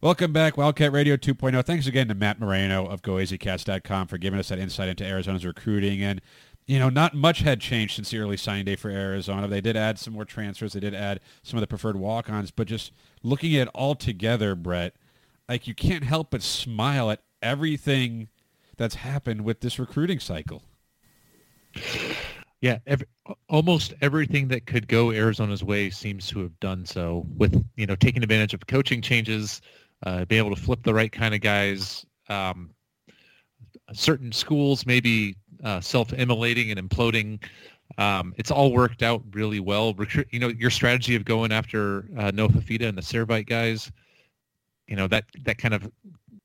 [0.01, 1.65] Welcome back, Wildcat Radio 2.0.
[1.65, 6.01] Thanks again to Matt Moreno of GoAZCats.com for giving us that insight into Arizona's recruiting.
[6.01, 6.21] And,
[6.67, 9.47] you know, not much had changed since the early signing day for Arizona.
[9.47, 10.73] They did add some more transfers.
[10.73, 12.51] They did add some of the preferred walk-ons.
[12.51, 12.91] But just
[13.21, 14.95] looking at it all together, Brett,
[15.47, 18.29] like you can't help but smile at everything
[18.77, 20.63] that's happened with this recruiting cycle.
[22.61, 23.05] Yeah, every,
[23.47, 27.27] almost everything that could go Arizona's way seems to have done so.
[27.37, 29.61] With you know taking advantage of coaching changes,
[30.03, 32.05] uh, being able to flip the right kind of guys.
[32.27, 32.71] Um,
[33.93, 35.35] certain schools maybe
[35.65, 37.43] uh, self-immolating and imploding.
[37.97, 39.93] Um, it's all worked out really well.
[39.95, 43.91] Recruit, you know, your strategy of going after uh, Noah Fifita and the Servite guys,
[44.87, 45.91] you know that that kind of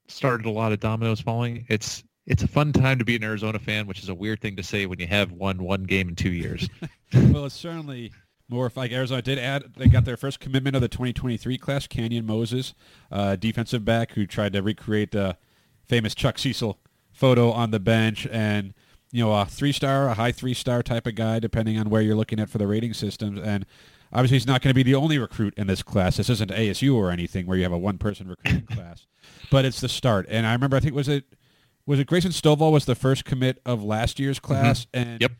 [0.08, 1.64] started a lot of dominoes falling.
[1.68, 4.56] It's it's a fun time to be an Arizona fan, which is a weird thing
[4.56, 6.68] to say when you have won one game in two years.
[7.14, 8.12] well, it's certainly
[8.48, 9.64] more like Arizona did add.
[9.76, 12.74] They got their first commitment of the 2023 class, Canyon Moses,
[13.10, 15.36] uh, defensive back who tried to recreate the
[15.86, 16.78] famous Chuck Cecil
[17.12, 18.74] photo on the bench, and
[19.12, 22.02] you know a three star, a high three star type of guy, depending on where
[22.02, 23.66] you're looking at for the rating systems, and.
[24.12, 26.16] Obviously, he's not going to be the only recruit in this class.
[26.16, 29.06] This isn't ASU or anything where you have a one-person recruiting class,
[29.52, 30.26] but it's the start.
[30.28, 31.26] And I remember, I think was it
[31.86, 34.46] was it Grayson Stovall was the first commit of last year's mm-hmm.
[34.52, 35.10] class, mm-hmm.
[35.10, 35.32] and yep.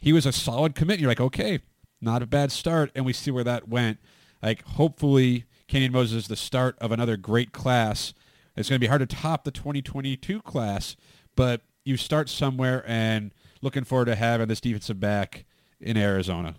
[0.00, 0.94] he was a solid commit.
[0.94, 1.60] And you're like, okay,
[2.00, 3.98] not a bad start, and we see where that went.
[4.42, 8.14] Like, hopefully, Canyon Moses is the start of another great class.
[8.56, 10.96] It's going to be hard to top the 2022 class,
[11.36, 13.32] but you start somewhere, and
[13.62, 15.44] looking forward to having this defensive back
[15.80, 16.54] in Arizona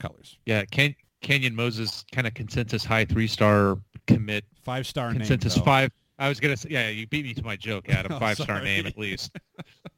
[0.00, 0.38] colors.
[0.46, 5.64] Yeah, Ken- Canyon Moses kind of consensus high three star commit, five star consensus name,
[5.64, 8.18] five I was gonna say, yeah, you beat me to my joke, Adam.
[8.18, 9.36] Five star name at least.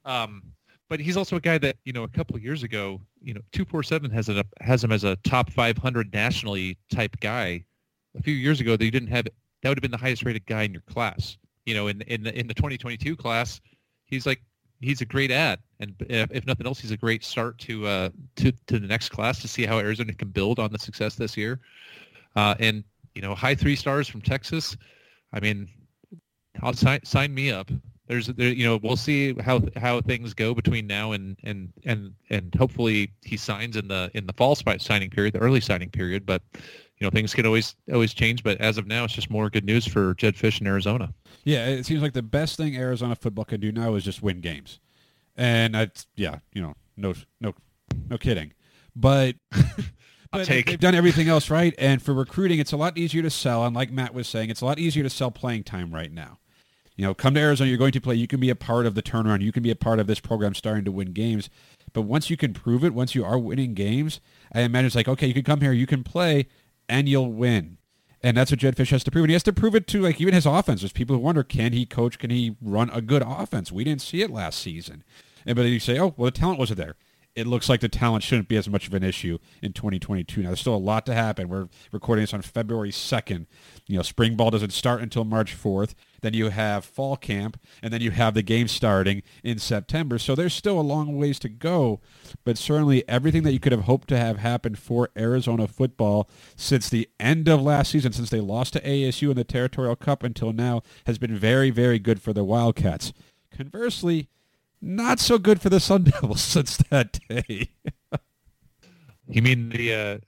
[0.04, 0.42] Um,
[0.88, 3.40] but he's also a guy that you know a couple of years ago, you know,
[3.52, 7.64] two four seven has a has him as a top five hundred nationally type guy.
[8.16, 10.44] A few years ago, that you didn't have that would have been the highest rated
[10.46, 11.38] guy in your class.
[11.66, 13.60] You know, in in the in the 2022 class,
[14.04, 14.42] he's like
[14.82, 18.10] he's a great ad, and if, if nothing else, he's a great start to uh
[18.36, 21.36] to to the next class to see how Arizona can build on the success this
[21.36, 21.60] year.
[22.36, 24.76] Uh, and you know, high three stars from Texas.
[25.32, 25.68] I mean,
[26.62, 27.70] I'll sign sign me up.
[28.08, 32.12] There's there, you know we'll see how how things go between now and and and
[32.30, 36.26] and hopefully he signs in the in the fall signing period, the early signing period.
[36.26, 36.42] But
[37.02, 38.44] you know things can always always change.
[38.44, 41.12] But as of now, it's just more good news for Jedd Fisch in Arizona.
[41.42, 44.40] Yeah, it seems like the best thing Arizona football can do now is just win
[44.40, 44.78] games,
[45.36, 47.54] and that's yeah, you know, no no
[48.08, 48.52] no kidding,
[48.94, 49.34] but.
[50.30, 50.66] but take.
[50.66, 53.66] they've done everything else right, and for recruiting, it's a lot easier to sell.
[53.66, 56.38] And like Matt was saying, it's a lot easier to sell playing time right now.
[56.96, 58.14] You know, come to Arizona, you're going to play.
[58.14, 59.42] You can be a part of the turnaround.
[59.42, 61.50] You can be a part of this program starting to win games.
[61.92, 64.20] But once you can prove it, once you are winning games,
[64.54, 66.46] I imagine it's like, okay, you can come here, you can play,
[66.88, 67.78] and you'll win.
[68.22, 69.24] And that's what Jedd Fisch has to prove.
[69.24, 70.82] And he has to prove it to like even his offense.
[70.82, 72.18] There's people who wonder, can he coach?
[72.18, 73.72] Can he run a good offense?
[73.72, 75.02] We didn't see it last season.
[75.44, 76.94] And but you say, oh, well, the talent wasn't there
[77.34, 80.42] it looks like the talent shouldn't be as much of an issue in 2022.
[80.42, 81.48] Now, there's still a lot to happen.
[81.48, 83.46] We're recording this on February 2nd.
[83.86, 85.94] You know, spring ball doesn't start until March 4th.
[86.20, 90.18] Then you have fall camp, and then you have the game starting in September.
[90.18, 92.00] So there's still a long ways to go,
[92.44, 96.88] but certainly everything that you could have hoped to have happened for Arizona football since
[96.88, 100.52] the end of last season, since they lost to ASU in the Territorial Cup until
[100.52, 103.12] now, has been very, very good for the Wildcats.
[103.50, 104.28] Conversely,
[104.82, 107.70] not so good for the Sun Devils since that day.
[109.28, 110.18] you mean the uh,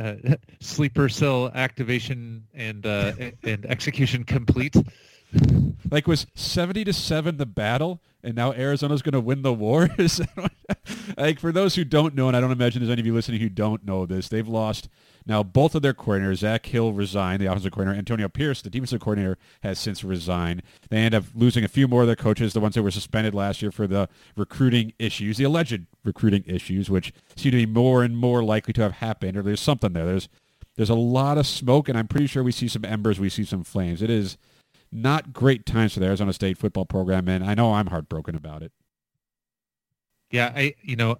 [0.00, 0.14] uh,
[0.60, 3.12] sleeper cell activation and uh,
[3.44, 4.76] and execution complete
[5.90, 9.88] Like was seventy to seven the battle, and now Arizona's going to win the war.
[11.16, 13.40] Like for those who don't know, and I don't imagine there's any of you listening
[13.40, 14.88] who don't know this, they've lost
[15.26, 16.38] now both of their coordinators.
[16.38, 17.98] Zak Hill resigned, the offensive coordinator.
[17.98, 20.62] Antonio Pierce, the defensive coordinator, has since resigned.
[20.88, 23.34] They end up losing a few more of their coaches, the ones that were suspended
[23.34, 28.02] last year for the recruiting issues, the alleged recruiting issues, which seem to be more
[28.02, 29.36] and more likely to have happened.
[29.36, 30.06] Or there's something there.
[30.06, 30.28] There's
[30.76, 33.20] there's a lot of smoke, and I'm pretty sure we see some embers.
[33.20, 34.00] We see some flames.
[34.00, 34.38] It is
[34.92, 38.62] not great times for the Arizona State football program, and I know I'm heartbroken about
[38.62, 38.72] it.
[40.30, 41.16] Yeah, I you know,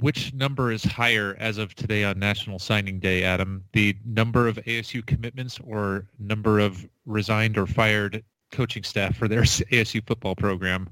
[0.00, 3.64] which number is higher as of today on National Signing Day, Adam?
[3.72, 9.42] The number of ASU commitments or number of resigned or fired coaching staff for their
[9.42, 10.88] ASU football program?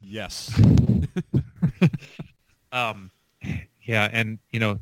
[0.00, 0.60] Yes.
[2.72, 3.10] Um,
[3.82, 4.78] yeah, and you know,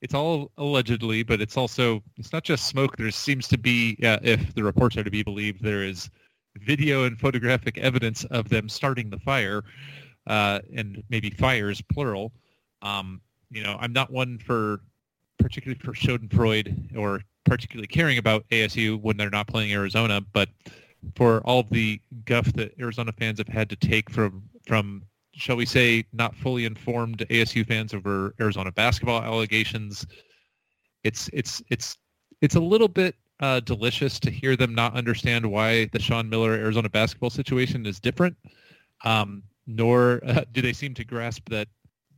[0.00, 2.96] it's all allegedly, but it's also it's not just smoke.
[2.96, 6.10] There seems to be, uh, if the reports are to be believed, there is
[6.56, 9.64] video and photographic evidence of them starting the fire,
[10.26, 12.32] uh, and maybe fires plural.
[12.82, 13.20] Um,
[13.50, 14.80] you know, I'm not one for
[15.38, 20.48] particularly for Schadenfreude or particularly caring about ASU when they're not playing Arizona, but
[21.14, 25.02] for all the guff that Arizona fans have had to take from from
[25.38, 30.06] shall we say not fully informed ASU fans over Arizona basketball allegations,
[31.04, 31.96] it's it's it's
[32.40, 36.52] it's a little bit uh, delicious to hear them not understand why the Sean Miller
[36.52, 38.36] Arizona basketball situation is different.
[39.04, 41.68] Um, nor uh, do they seem to grasp that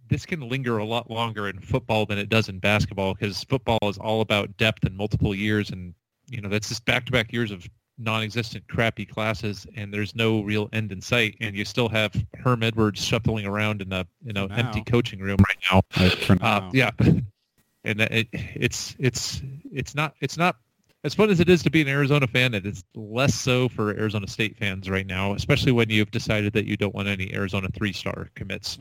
[0.09, 3.79] this can linger a lot longer in football than it does in basketball because football
[3.83, 5.95] is all about depth and multiple years and
[6.29, 7.69] you know that's just back-to-back years of
[8.01, 12.63] non-existent crappy classes and there's no real end in sight and you still have Herm
[12.63, 16.71] Edwards shuffling around in a you know empty coaching room right now Like, for uh,
[16.73, 19.43] yeah, and it, it's it's
[19.73, 20.57] it's not it's not
[21.05, 22.55] as fun as it is to be an Arizona fan.
[22.55, 26.67] It is less so for Arizona State fans right now, especially when you've decided that
[26.67, 28.79] you don't want any Arizona three-star commits.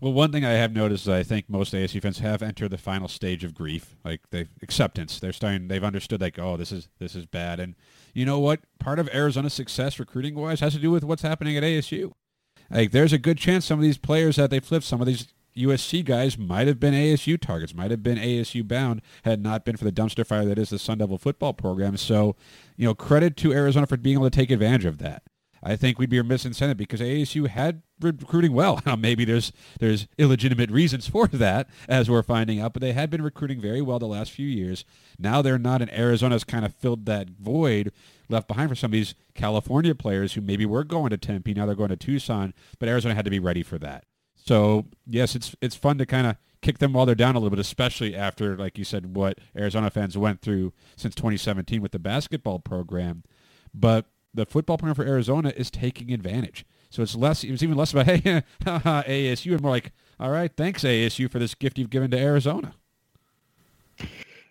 [0.00, 2.78] Well, one thing I have noticed is I think most ASU fans have entered the
[2.78, 5.20] final stage of grief, like they acceptance.
[5.20, 5.68] They're starting.
[5.68, 7.74] They've understood like, oh, this is this is bad, and
[8.12, 8.60] you know what?
[8.78, 12.12] Part of Arizona's success recruiting wise has to do with what's happening at ASU.
[12.70, 15.28] Like, there's a good chance some of these players that they flipped, some of these
[15.56, 19.76] USC guys might have been ASU targets, might have been ASU bound, had not been
[19.76, 21.96] for the dumpster fire that is the Sun Devil football program.
[21.96, 22.36] So,
[22.76, 25.22] you know, credit to Arizona for being able to take advantage of that.
[25.62, 28.80] I think we'd be remiss in because ASU had recruiting well.
[28.86, 33.10] Now, maybe there's there's illegitimate reasons for that, as we're finding out, but they had
[33.10, 34.84] been recruiting very well the last few years.
[35.18, 37.92] Now they're not, and Arizona's kind of filled that void
[38.28, 41.66] left behind for some of these California players who maybe were going to Tempe, now
[41.66, 44.04] they're going to Tucson, but Arizona had to be ready for that.
[44.34, 47.50] So yes, it's it's fun to kind of kick them while they're down a little
[47.50, 51.98] bit, especially after, like you said, what Arizona fans went through since 2017 with the
[51.98, 53.24] basketball program.
[53.74, 56.64] But the football program for Arizona is taking advantage.
[56.92, 57.42] So it's less.
[57.42, 58.20] It's even less about hey,
[58.64, 62.74] ASU, and more like, all right, thanks ASU for this gift you've given to Arizona.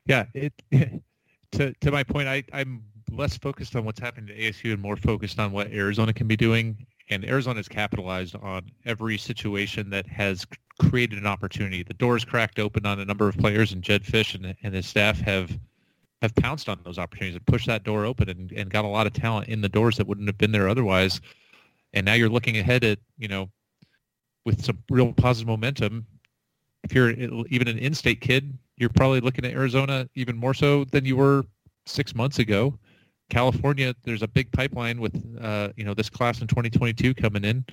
[0.08, 0.52] Yeah, it
[1.52, 4.98] to to my point, I I'm less focused on what's happening to ASU and more
[4.98, 6.88] focused on what Arizona can be doing.
[7.12, 10.48] And Arizona has capitalized on every situation that has
[10.80, 11.84] created an opportunity.
[11.84, 14.88] The doors cracked open on a number of players, and Jedd Fisch and, and his
[14.88, 15.60] staff have
[16.24, 19.06] have pounced on those opportunities and pushed that door open and, and got a lot
[19.06, 21.22] of talent in the doors that wouldn't have been there otherwise.
[21.94, 23.50] And now you're looking ahead at, you know,
[24.46, 26.06] with some real positive momentum.
[26.84, 31.06] If you're even an in-state kid, you're probably looking at Arizona even more so than
[31.06, 31.44] you were
[31.86, 32.78] six months ago.
[33.30, 37.64] California, there's a big pipeline with, uh, you know, this class in 2022 coming in.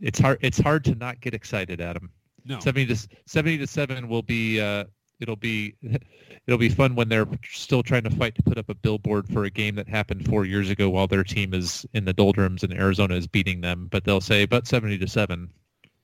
[0.00, 0.38] It's hard.
[0.40, 2.10] It's hard to not get excited, Adam.
[2.44, 4.84] No, 70 to 70 to 7 will be uh,
[5.20, 5.74] it'll be
[6.46, 9.44] it'll be fun when they're still trying to fight to put up a billboard for
[9.44, 12.72] a game that happened 4 years ago while their team is in the doldrums and
[12.72, 15.50] Arizona is beating them but they'll say but 70 to 7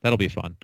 [0.03, 0.57] that'll be fun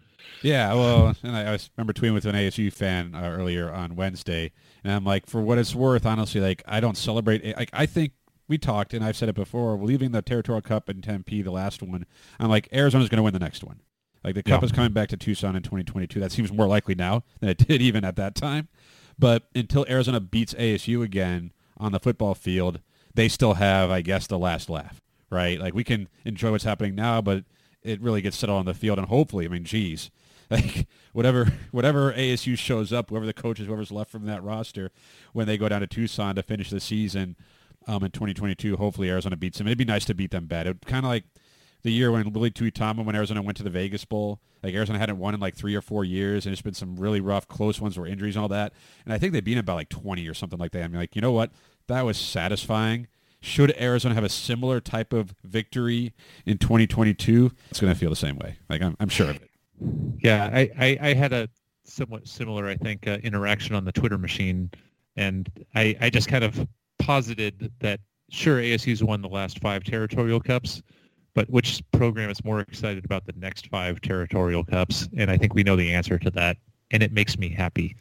[0.43, 4.53] Yeah, well, and I, I remember tweeting with an ASU fan uh, earlier on Wednesday,
[4.85, 7.57] and I'm like, for what it's worth, honestly, like I don't celebrate.
[7.57, 8.13] Like I think
[8.49, 11.83] we talked, and I've said it before, leaving the Territorial Cup in Tempe, the last
[11.83, 12.07] one.
[12.39, 13.81] I'm like, Arizona's going to win the next one.
[14.25, 14.67] Like the Cup Yeah.
[14.67, 16.21] is coming back to Tucson in 2022.
[16.21, 18.69] That seems more likely now than it did even at that time.
[19.19, 22.81] But until Arizona beats ASU again on the football field,
[23.15, 25.01] they still have, I guess, the last laugh,
[25.31, 25.61] right?
[25.61, 27.45] Like we can enjoy what's happening now, but
[27.83, 30.11] it really gets settled on the field, and hopefully, I mean, geez,
[30.51, 34.91] like whatever whatever ASU shows up, whoever the coach is, whoever's left from that roster,
[35.33, 37.37] when they go down to Tucson to finish the season
[37.87, 39.67] um, in 2022, hopefully Arizona beats them.
[39.67, 40.67] It'd be nice to beat them bad.
[40.67, 41.25] It would kind of like
[41.83, 45.19] the year when Willie Tuitama, when Arizona went to the Vegas Bowl, like Arizona hadn't
[45.19, 47.99] won in like three or four years, and it's been some really rough, close ones
[47.99, 48.73] where injuries and all that.
[49.05, 50.85] And I think they beat them by like 20 or something like that.
[50.85, 51.51] I'm like, you know what?
[51.89, 53.09] That was satisfying
[53.43, 56.15] should Arizona have a similar type of victory
[56.47, 58.57] in 2022, it's going to feel the same way.
[58.69, 59.51] Like I'm, I'm sure of it.
[60.23, 61.49] Yeah, I, I, I had a
[61.85, 64.71] somewhat similar, I think, uh, interaction on the Twitter machine,
[65.17, 66.67] and I, I just kind of
[67.01, 67.99] posited that
[68.31, 70.81] sure ASU's won the last five territorial cups,
[71.35, 75.09] but which program is more excited about the next five territorial cups?
[75.17, 76.59] And I think we know the answer to that,
[76.91, 77.97] and it makes me happy.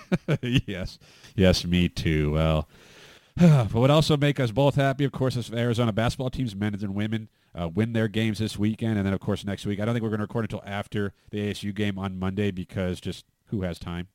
[0.42, 0.98] yes,
[1.34, 2.32] yes, me too.
[2.32, 2.68] Well,
[3.36, 6.94] but what also make us both happy, of course, is Arizona basketball teams, men and
[6.94, 7.28] women,
[7.58, 9.80] uh, win their games this weekend, and then of course next week.
[9.80, 13.00] I don't think we're going to record until after the ASU game on Monday because
[13.00, 14.08] just who has time,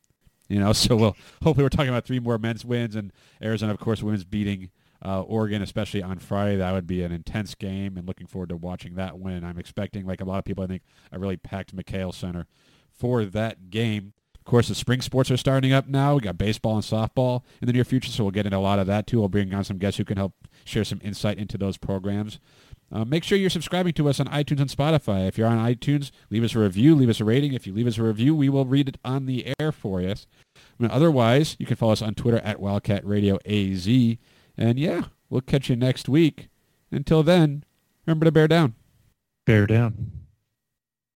[0.47, 0.73] you know?
[0.81, 3.11] So we'll hopefully we're talking about three more men's wins and
[3.41, 4.71] Arizona, of course, women's beating
[5.03, 6.57] uh, Oregon, especially on Friday.
[6.57, 9.43] That would be an intense game, and looking forward to watching that win.
[9.43, 12.47] I'm expecting, like a lot of people, I think, a really packed McKale Center
[12.91, 14.13] for that game.
[14.37, 16.15] Of course, the spring sports are starting up now.
[16.15, 18.79] We got baseball and softball in the near future, so we'll get into a lot
[18.79, 19.19] of that too.
[19.19, 20.33] We'll bring on some guests who can help
[20.65, 22.39] share some insight into those programs.
[22.91, 25.27] Uh, make sure you're subscribing to us on iTunes and Spotify.
[25.27, 27.53] If you're on iTunes, leave us a review, leave us a rating.
[27.53, 30.09] If you leave us a review, we will read it on the air for you.
[30.09, 30.15] I
[30.79, 33.87] mean, otherwise, you can follow us on Twitter at Wildcat Radio AZ.
[34.61, 36.49] And yeah, we'll catch you next week.
[36.91, 37.63] Until then,
[38.05, 38.75] remember to bear down.
[39.43, 40.11] Bear down.